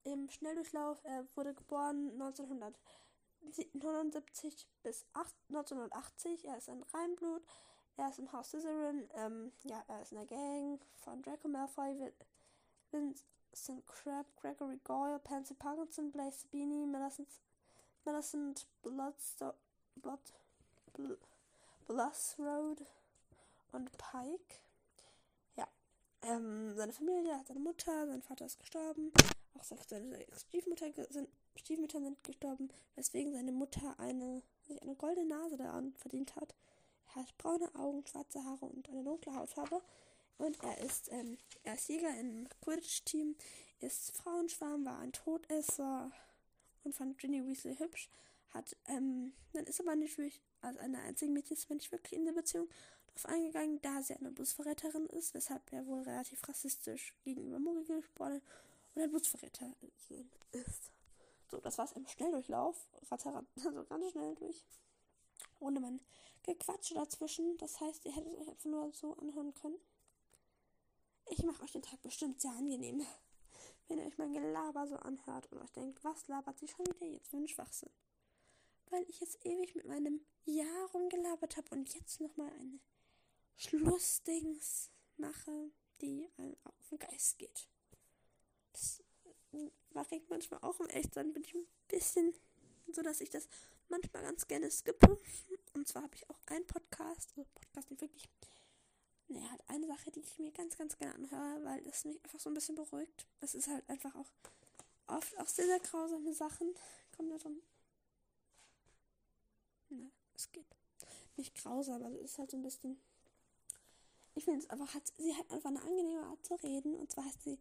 Im 0.03 0.29
Schnelldurchlauf, 0.29 0.99
er 1.03 1.25
wurde 1.35 1.53
geboren 1.53 2.11
1979 2.13 4.67
bis 4.83 5.05
1980. 5.13 6.45
Er 6.45 6.57
ist 6.57 6.69
ein 6.69 6.83
Reinblut. 6.93 7.43
Er 7.97 8.09
ist 8.09 8.19
im 8.19 8.31
Haus 8.31 8.49
Slytherin. 8.49 9.09
Ähm, 9.15 9.51
ja, 9.63 9.83
er 9.87 10.01
ist 10.01 10.11
in 10.11 10.17
der 10.17 10.25
Gang 10.25 10.79
von 11.03 11.21
Draco 11.21 11.47
Malfoy. 11.47 12.11
Vince, 12.91 13.23
sind 13.53 13.85
Crab, 13.85 14.25
Gregory 14.37 14.79
Goyle, 14.83 15.19
Pansy 15.19 15.53
Parkinson, 15.53 16.11
Blaze 16.11 16.47
Beanie, 16.47 16.85
Millicent, 16.85 17.29
Millicent 18.05 18.67
Bloodsto 18.81 19.53
Blood, 19.95 20.33
Bl 20.93 21.17
Road 22.39 22.85
und 23.71 23.97
Pike. 23.97 24.59
Ja. 25.55 25.67
Ähm, 26.23 26.75
seine 26.75 26.93
Familie 26.93 27.41
seine 27.45 27.59
Mutter, 27.59 28.07
sein 28.07 28.21
Vater 28.21 28.45
ist 28.45 28.59
gestorben. 28.59 29.11
Auch 29.69 29.83
seine 29.87 30.25
Stiefmutter 30.37 30.91
sind, 31.09 31.29
Stiefmütter 31.55 31.99
sind 31.99 32.23
gestorben, 32.23 32.69
weswegen 32.95 33.33
seine 33.33 33.51
Mutter 33.51 33.99
eine, 33.99 34.41
sich 34.67 34.81
eine 34.81 34.95
goldene 34.95 35.27
Nase 35.27 35.57
daran 35.57 35.93
verdient 35.93 36.35
hat. 36.35 36.55
Er 37.09 37.21
hat 37.21 37.37
braune 37.37 37.73
Augen, 37.75 38.05
schwarze 38.07 38.43
Haare 38.43 38.65
und 38.65 38.89
eine 38.89 39.03
dunkle 39.03 39.35
Hautfarbe. 39.35 39.81
Und 40.37 40.57
er 40.63 40.77
ist, 40.79 41.11
ähm, 41.11 41.37
er 41.63 41.75
ist 41.75 41.87
Jäger 41.89 42.17
im 42.19 42.47
Quidditch-Team, 42.61 43.35
ist 43.79 44.15
Frauenschwarm, 44.17 44.85
war 44.85 44.99
ein 44.99 45.11
Todesser 45.11 46.11
und 46.83 46.95
fand 46.95 47.17
Ginny 47.19 47.45
Weasley 47.45 47.75
hübsch. 47.75 48.09
Hat, 48.49 48.75
ähm, 48.87 49.33
dann 49.53 49.65
ist 49.65 49.79
aber 49.79 49.95
natürlich 49.95 50.41
als 50.61 50.77
eine 50.77 50.99
einzige 50.99 51.31
Mädchen 51.31 51.55
ist 51.55 51.69
nicht 51.69 51.91
wirklich 51.91 52.13
in 52.13 52.25
der 52.25 52.33
Beziehung 52.33 52.67
darauf 53.07 53.25
eingegangen, 53.27 53.81
da 53.81 54.01
sie 54.01 54.15
eine 54.15 54.31
Busverräterin 54.31 55.05
ist, 55.07 55.33
weshalb 55.33 55.71
er 55.71 55.85
wohl 55.85 56.01
relativ 56.01 56.47
rassistisch 56.47 57.13
gegenüber 57.23 57.59
Muggel 57.59 57.85
gesprochen 57.85 58.41
und 58.95 59.01
ein 59.01 59.11
Busverräter 59.11 59.73
ist. 60.51 60.91
So, 61.49 61.59
das 61.59 61.77
war's 61.77 61.91
im 61.93 62.07
Schnelldurchlauf. 62.07 62.87
Ratter, 63.09 63.45
also 63.55 63.83
ganz 63.85 64.11
schnell 64.11 64.35
durch. 64.35 64.63
Ohne 65.59 65.79
mein 65.79 66.01
Gequatsche 66.43 66.93
dazwischen. 66.93 67.57
Das 67.57 67.79
heißt, 67.79 68.05
ihr 68.05 68.15
hättet 68.15 68.37
euch 68.37 68.47
einfach 68.47 68.65
nur 68.65 68.93
so 68.93 69.13
anhören 69.15 69.53
können. 69.53 69.79
Ich 71.29 71.43
mache 71.43 71.63
euch 71.63 71.71
den 71.71 71.81
Tag 71.81 72.01
bestimmt 72.01 72.41
sehr 72.41 72.51
angenehm, 72.51 73.05
wenn 73.87 73.99
ihr 73.99 74.05
euch 74.05 74.17
mein 74.17 74.33
Gelaber 74.33 74.87
so 74.87 74.95
anhört 74.97 75.51
und 75.51 75.59
euch 75.59 75.71
denkt, 75.71 76.03
was 76.03 76.27
labert 76.27 76.59
sie 76.59 76.67
schon 76.67 76.85
wieder 76.87 77.05
jetzt 77.05 77.29
für 77.29 77.37
einen 77.37 77.47
Schwachsinn? 77.47 77.91
Weil 78.89 79.03
ich 79.07 79.19
jetzt 79.21 79.45
ewig 79.45 79.75
mit 79.75 79.85
meinem 79.85 80.25
Ja 80.43 80.85
rumgelabert 80.93 81.55
habe 81.55 81.69
und 81.71 81.93
jetzt 81.93 82.19
nochmal 82.19 82.51
eine 82.59 82.79
Schlussdings 83.55 84.89
mache, 85.15 85.71
die 86.01 86.29
einem 86.37 86.57
auf 86.63 86.89
den 86.89 86.99
Geist 86.99 87.37
geht. 87.37 87.70
Das 88.73 89.03
mache 89.91 90.15
ich 90.15 90.29
manchmal 90.29 90.61
auch 90.61 90.79
im 90.79 90.87
Echtsein, 90.87 91.33
bin 91.33 91.43
ich 91.43 91.53
ein 91.53 91.67
bisschen 91.87 92.33
so, 92.91 93.01
dass 93.01 93.21
ich 93.21 93.29
das 93.29 93.47
manchmal 93.89 94.23
ganz 94.23 94.47
gerne 94.47 94.69
skippe. 94.69 95.19
Und 95.73 95.87
zwar 95.87 96.03
habe 96.03 96.15
ich 96.15 96.29
auch 96.29 96.39
einen 96.47 96.65
Podcast, 96.67 97.29
also 97.31 97.49
Podcast, 97.53 97.89
den 97.89 98.01
wirklich 98.01 98.29
naja, 99.27 99.49
halt 99.49 99.63
eine 99.67 99.87
Sache, 99.87 100.11
die 100.11 100.19
ich 100.19 100.39
mir 100.39 100.51
ganz, 100.51 100.77
ganz 100.77 100.97
gerne 100.97 101.15
anhöre, 101.15 101.63
weil 101.63 101.81
das 101.83 102.03
mich 102.05 102.21
einfach 102.23 102.39
so 102.39 102.49
ein 102.49 102.53
bisschen 102.53 102.75
beruhigt. 102.75 103.25
Es 103.39 103.55
ist 103.55 103.67
halt 103.67 103.87
einfach 103.89 104.13
auch 104.15 104.29
oft 105.07 105.37
auch 105.39 105.47
sehr, 105.47 105.65
sehr 105.65 105.79
grausame 105.79 106.33
Sachen. 106.33 106.73
Kommen 107.15 107.29
da 107.29 107.37
drin. 107.37 107.61
Ne, 109.89 110.11
es 110.35 110.51
geht. 110.51 110.65
Nicht 111.37 111.55
grausam, 111.55 112.03
es 112.03 112.31
ist 112.31 112.37
halt 112.37 112.51
so 112.51 112.57
ein 112.57 112.63
bisschen. 112.63 112.99
Ich 114.35 114.45
finde 114.45 114.59
es 114.59 114.69
einfach, 114.69 114.93
hat, 114.93 115.03
sie 115.17 115.35
hat 115.35 115.49
einfach 115.51 115.69
eine 115.69 115.81
angenehme 115.81 116.25
Art 116.25 116.45
zu 116.45 116.55
reden. 116.55 116.95
Und 116.95 117.11
zwar 117.11 117.25
heißt 117.25 117.43
sie 117.43 117.59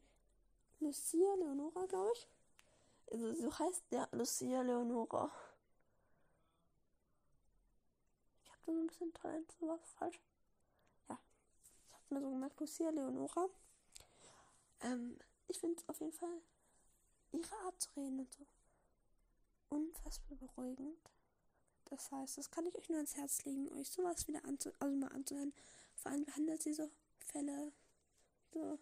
Lucia 0.81 1.35
Leonora, 1.37 1.87
glaube 1.87 2.13
ich. 2.15 2.27
Also 3.13 3.35
so 3.35 3.59
heißt 3.59 3.85
der 3.91 4.09
Lucia 4.13 4.63
Leonora. 4.63 5.31
Ich 8.45 8.51
habe 8.51 8.61
da 8.67 8.73
so 8.73 8.81
ein 8.81 8.87
bisschen 8.87 9.13
Talent, 9.15 9.53
sowas 9.61 9.81
falsch 9.99 10.21
mir 12.11 12.21
so 12.21 12.31
gemerkt, 12.31 12.59
Lucia 12.61 12.91
Leonora. 12.91 13.49
Ähm, 14.83 15.19
ich 15.49 15.59
finde 15.59 15.83
auf 15.87 16.01
jeden 16.01 16.13
Fall 16.13 16.43
ihre 17.33 17.57
Art 17.65 17.81
zu 17.81 17.91
reden 17.97 18.21
und 18.21 18.33
so 18.35 18.47
unfassbar 19.69 20.37
beruhigend. 20.39 20.99
Das 21.87 22.11
heißt, 22.11 22.39
das 22.39 22.51
kann 22.51 22.67
ich 22.67 22.77
euch 22.77 22.89
nur 22.89 22.99
ans 22.99 23.17
Herz 23.17 23.45
legen, 23.45 23.71
euch 23.73 23.91
sowas 23.91 24.27
wieder 24.29 24.45
anzu 24.45 24.71
also 24.79 24.97
mal 24.97 25.13
anzuhören. 25.13 25.53
Vor 25.97 26.13
allem 26.13 26.25
behandelt 26.25 26.63
sie 26.63 26.73
so 26.73 26.91
Fälle, 27.19 27.73
so, 28.53 28.79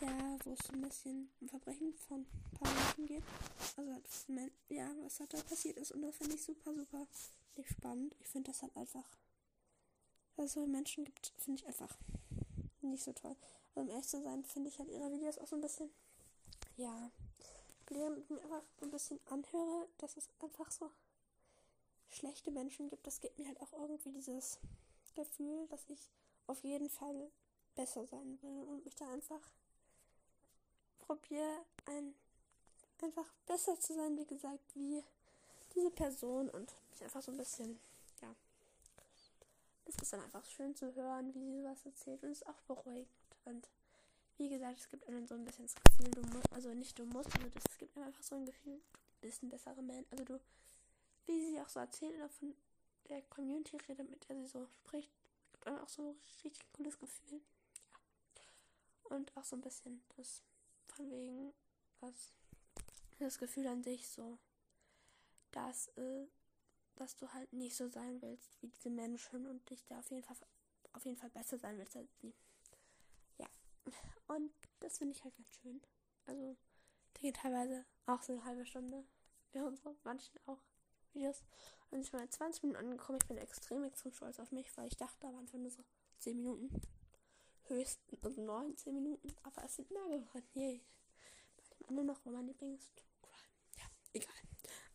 ja, 0.00 0.36
wo 0.44 0.52
es 0.52 0.70
ein 0.70 0.80
bisschen 0.82 1.30
um 1.40 1.48
Verbrechen 1.48 1.94
von 1.94 2.20
ein 2.20 2.58
paar 2.58 2.72
Menschen 2.72 3.06
geht. 3.06 3.22
Also 3.76 3.92
halt, 3.92 4.52
ja, 4.68 4.90
was 5.02 5.20
halt 5.20 5.32
da 5.32 5.40
passiert 5.42 5.76
ist. 5.78 5.92
Und 5.92 6.02
das 6.02 6.16
finde 6.16 6.34
ich 6.34 6.42
super, 6.42 6.74
super 6.74 7.06
spannend. 7.64 8.14
Ich 8.20 8.28
finde 8.28 8.50
das 8.50 8.62
halt 8.62 8.76
einfach, 8.76 9.04
dass 10.36 10.46
es 10.46 10.52
so 10.52 10.66
Menschen 10.66 11.04
gibt, 11.04 11.32
finde 11.38 11.60
ich 11.60 11.66
einfach 11.66 11.96
nicht 12.82 13.02
so 13.02 13.12
toll. 13.12 13.36
Also 13.68 13.80
um 13.80 13.88
ehrlich 13.88 14.08
zu 14.08 14.22
sein, 14.22 14.44
finde 14.44 14.68
ich 14.68 14.78
halt 14.78 14.90
ihre 14.90 15.10
Videos 15.10 15.38
auch 15.38 15.46
so 15.46 15.56
ein 15.56 15.62
bisschen, 15.62 15.90
ja, 16.76 17.10
wenn 17.88 18.16
ich 18.16 18.28
mir 18.30 18.42
einfach 18.42 18.62
so 18.78 18.86
ein 18.86 18.90
bisschen 18.90 19.20
anhöre, 19.26 19.88
dass 19.98 20.16
es 20.16 20.28
einfach 20.40 20.70
so 20.70 20.90
schlechte 22.10 22.50
Menschen 22.50 22.88
gibt, 22.88 23.06
das 23.06 23.20
gibt 23.20 23.38
mir 23.38 23.46
halt 23.46 23.60
auch 23.60 23.72
irgendwie 23.72 24.12
dieses 24.12 24.58
Gefühl, 25.14 25.66
dass 25.68 25.88
ich 25.88 26.10
auf 26.46 26.62
jeden 26.64 26.88
Fall 26.88 27.30
besser 27.74 28.06
sein 28.06 28.38
will 28.42 28.64
und 28.64 28.84
mich 28.84 28.94
da 28.94 29.08
einfach 29.10 29.40
probiere, 31.06 31.64
ein, 31.86 32.14
einfach 33.02 33.26
besser 33.46 33.78
zu 33.78 33.94
sein, 33.94 34.16
wie 34.16 34.26
gesagt, 34.26 34.74
wie 34.74 35.02
diese 35.74 35.90
Person 35.90 36.50
und 36.50 36.72
mich 36.90 37.02
einfach 37.02 37.22
so 37.22 37.30
ein 37.32 37.38
bisschen, 37.38 37.78
ja. 38.20 38.34
Es 39.84 39.94
ist 39.96 40.12
dann 40.12 40.22
einfach 40.22 40.44
schön 40.44 40.74
zu 40.74 40.94
hören, 40.94 41.32
wie 41.34 41.40
sie 41.40 41.62
sowas 41.62 41.84
erzählt 41.84 42.22
und 42.24 42.30
es 42.30 42.42
ist 42.42 42.48
auch 42.48 42.60
beruhigend. 42.62 43.08
Und 43.44 43.68
wie 44.36 44.48
gesagt, 44.48 44.80
es 44.80 44.88
gibt 44.88 45.06
einem 45.06 45.26
so 45.26 45.34
ein 45.34 45.44
bisschen 45.44 45.66
das 45.66 45.76
Gefühl, 45.76 46.10
du 46.10 46.22
musst, 46.22 46.52
also 46.52 46.74
nicht 46.74 46.98
du 46.98 47.04
musst, 47.04 47.32
also 47.36 47.48
das, 47.48 47.62
es 47.70 47.78
gibt 47.78 47.96
einem 47.96 48.06
einfach 48.06 48.22
so 48.22 48.34
ein 48.34 48.44
Gefühl, 48.44 48.80
du 49.20 49.20
bist 49.20 49.42
ein 49.42 49.48
besserer 49.48 49.82
Mensch. 49.82 50.06
Also 50.10 50.24
du, 50.24 50.40
wie 51.26 51.46
sie 51.46 51.60
auch 51.60 51.68
so 51.68 51.78
erzählt 51.78 52.16
oder 52.16 52.28
von 52.28 52.54
der 53.08 53.22
Community 53.22 53.76
redet, 53.88 54.10
mit 54.10 54.28
der 54.28 54.36
sie 54.36 54.46
so 54.46 54.66
spricht, 54.66 55.10
gibt 55.52 55.66
einem 55.66 55.78
auch 55.78 55.88
so 55.88 56.10
ein 56.10 56.16
richtig 56.42 56.66
cooles 56.72 56.98
Gefühl. 56.98 57.40
Ja. 58.38 59.16
Und 59.16 59.36
auch 59.36 59.44
so 59.44 59.54
ein 59.54 59.62
bisschen 59.62 60.02
das 60.16 60.42
von 60.88 61.10
wegen, 61.10 61.52
was 62.00 62.32
das 63.18 63.38
Gefühl 63.38 63.66
an 63.66 63.82
sich 63.82 64.08
so, 64.08 64.38
dass, 65.52 65.88
äh, 65.96 66.26
dass 66.96 67.16
du 67.16 67.32
halt 67.32 67.52
nicht 67.52 67.76
so 67.76 67.88
sein 67.88 68.20
willst 68.22 68.60
wie 68.60 68.68
diese 68.68 68.90
Menschen 68.90 69.46
und 69.46 69.68
dich 69.70 69.84
da 69.86 69.98
auf 69.98 70.10
jeden 70.10 70.22
Fall 70.22 70.36
auf 70.92 71.04
jeden 71.04 71.16
Fall 71.16 71.30
besser 71.30 71.58
sein 71.58 71.78
willst 71.78 71.96
als 71.96 72.10
sie. 72.20 72.34
Ja. 73.38 73.46
Und 74.28 74.50
das 74.80 74.98
finde 74.98 75.14
ich 75.14 75.22
halt 75.22 75.36
ganz 75.36 75.54
schön. 75.56 75.80
Also, 76.24 76.56
die 77.16 77.20
geht 77.20 77.36
teilweise 77.36 77.84
auch 78.06 78.22
so 78.22 78.32
eine 78.32 78.44
halbe 78.44 78.64
Stunde. 78.64 79.04
Wie 79.52 79.60
unsere 79.60 79.94
manchen 80.04 80.38
auch 80.46 80.60
Videos. 81.12 81.42
Und 81.90 82.00
ich 82.00 82.10
bei 82.12 82.26
20 82.26 82.62
Minuten 82.62 82.84
angekommen. 82.84 83.18
Ich 83.20 83.28
bin 83.28 83.38
extrem, 83.38 83.84
extrem 83.84 84.12
stolz 84.12 84.40
auf 84.40 84.52
mich, 84.52 84.74
weil 84.76 84.88
ich 84.88 84.96
dachte, 84.96 85.16
da 85.20 85.28
waren 85.28 85.40
einfach 85.40 85.58
nur 85.58 85.70
so 85.70 85.84
10 86.18 86.36
Minuten. 86.36 86.70
Höchstens 87.68 88.24
also 88.24 88.42
19 88.42 88.94
Minuten. 88.94 89.34
Aber 89.42 89.64
es 89.64 89.76
sind 89.76 89.90
mehr 89.90 90.04
geworden. 90.04 90.46
Yay. 90.54 90.82
Bei 91.56 91.76
dem 91.76 91.88
anderen 91.88 92.06
noch 92.06 92.24
war 92.24 92.32
mein 92.32 92.46
Lieblings 92.46 92.90
Ja, 93.76 93.84
egal. 94.12 94.34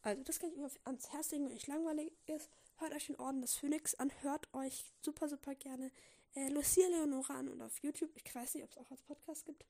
Also, 0.03 0.23
das 0.23 0.39
kann 0.39 0.51
ich 0.51 0.57
mir 0.57 0.69
ans 0.85 1.11
Herz 1.11 1.31
legen, 1.31 1.45
wenn 1.45 1.55
euch 1.55 1.67
langweilig 1.67 2.11
ist. 2.25 2.49
Hört 2.77 2.93
euch 2.93 3.05
den 3.05 3.17
Orden 3.17 3.41
des 3.41 3.55
Phönix 3.55 3.93
an. 3.95 4.11
Hört 4.21 4.51
euch 4.53 4.85
super, 5.01 5.27
super 5.29 5.53
gerne 5.55 5.91
äh, 6.35 6.49
Lucia 6.49 6.87
Leonora 6.87 7.35
an 7.35 7.49
und 7.49 7.61
auf 7.61 7.77
YouTube. 7.79 8.11
Ich 8.15 8.33
weiß 8.33 8.55
nicht, 8.55 8.63
ob 8.63 8.71
es 8.71 8.77
auch 8.77 8.89
als 8.91 9.01
Podcast 9.03 9.45
gibt. 9.45 9.65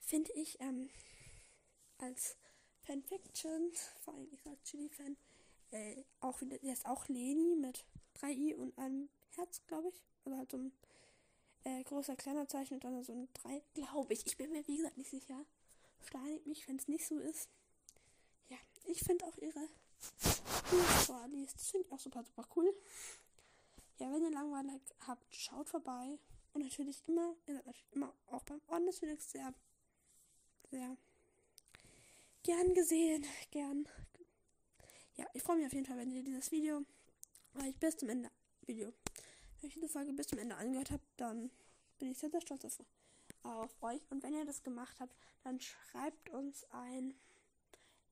Finde 0.00 0.32
ich 0.32 0.60
ähm, 0.60 0.90
als 1.98 2.36
Fanfiction, 2.82 3.70
vor 4.00 4.14
allem 4.14 4.28
ich 4.32 4.44
als 4.46 4.62
Chili-Fan, 4.64 5.16
äh, 5.70 6.02
auch 6.20 6.40
wieder, 6.40 6.58
der 6.58 6.72
ist 6.72 6.86
auch 6.86 7.08
Leni 7.08 7.56
mit 7.56 7.84
3i 8.20 8.54
und 8.54 8.76
einem 8.78 9.08
Herz, 9.36 9.62
glaube 9.66 9.88
ich. 9.88 10.02
Also 10.24 10.38
halt 10.38 10.50
so 10.50 10.58
ein 10.58 10.72
äh, 11.64 11.82
großer 11.84 12.16
kleiner 12.16 12.48
Zeichen 12.48 12.74
und 12.74 12.84
dann 12.84 13.02
so 13.02 13.12
ein 13.12 13.28
3, 13.34 13.62
glaube 13.74 14.12
ich. 14.12 14.26
Ich 14.26 14.36
bin 14.36 14.50
mir 14.52 14.66
wie 14.66 14.76
gesagt 14.76 14.98
nicht 14.98 15.10
sicher. 15.10 15.44
Steinigt 16.00 16.46
mich, 16.46 16.66
wenn 16.68 16.76
es 16.76 16.88
nicht 16.88 17.06
so 17.06 17.18
ist. 17.18 17.48
Ja, 18.48 18.56
ich 18.84 19.00
finde 19.00 19.24
auch 19.26 19.36
ihre 19.38 19.68
vorliest. 21.06 21.60
Finde 21.60 21.86
ich 21.86 21.92
auch 21.92 22.00
super, 22.00 22.24
super 22.24 22.46
cool. 22.56 22.74
Ja, 23.98 24.12
wenn 24.12 24.22
ihr 24.22 24.30
langweilig 24.30 24.80
habt, 25.06 25.34
schaut 25.34 25.68
vorbei. 25.68 26.18
Und 26.54 26.62
natürlich 26.62 27.02
immer, 27.06 27.34
ihr 27.46 27.54
seid 27.54 27.66
natürlich 27.66 27.92
immer 27.92 28.12
auch 28.26 28.42
beim 28.42 28.60
Orden 28.66 28.86
des 28.86 28.98
Phoenix 28.98 29.30
sehr, 29.30 29.54
sehr 30.70 30.96
gern 32.42 32.74
gesehen. 32.74 33.24
Gern. 33.50 33.88
Ja, 35.16 35.26
ich 35.34 35.42
freue 35.42 35.56
mich 35.56 35.66
auf 35.66 35.72
jeden 35.72 35.86
Fall, 35.86 35.98
wenn 35.98 36.10
ihr 36.10 36.22
dieses 36.22 36.50
Video, 36.50 36.84
weil 37.54 37.70
ich 37.70 37.76
bis 37.76 37.96
zum 37.96 38.08
Ende, 38.08 38.30
Video, 38.66 38.92
wenn 39.62 39.68
ich 39.68 39.74
diese 39.74 39.88
Folge 39.88 40.12
bis 40.12 40.26
zum 40.26 40.38
Ende 40.38 40.56
angehört 40.56 40.90
habt, 40.90 41.06
dann 41.16 41.50
bin 41.98 42.10
ich 42.10 42.18
sehr, 42.18 42.30
sehr 42.30 42.40
stolz 42.40 42.64
auf, 42.64 42.80
auf 43.44 43.82
euch. 43.82 44.00
Und 44.10 44.22
wenn 44.22 44.34
ihr 44.34 44.44
das 44.44 44.62
gemacht 44.62 44.98
habt, 45.00 45.16
dann 45.42 45.60
schreibt 45.60 46.30
uns 46.30 46.64
ein 46.70 47.14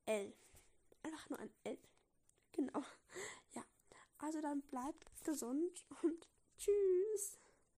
L. 0.06 0.32
Einfach 1.02 1.28
nur 1.28 1.38
ein 1.38 1.50
L. 1.64 1.78
Genau. 2.52 2.82
Ja. 3.54 3.64
Also 4.18 4.40
dann 4.40 4.62
bleibt 4.62 5.24
gesund 5.24 5.84
und 6.02 6.28
tschüss. 6.56 7.38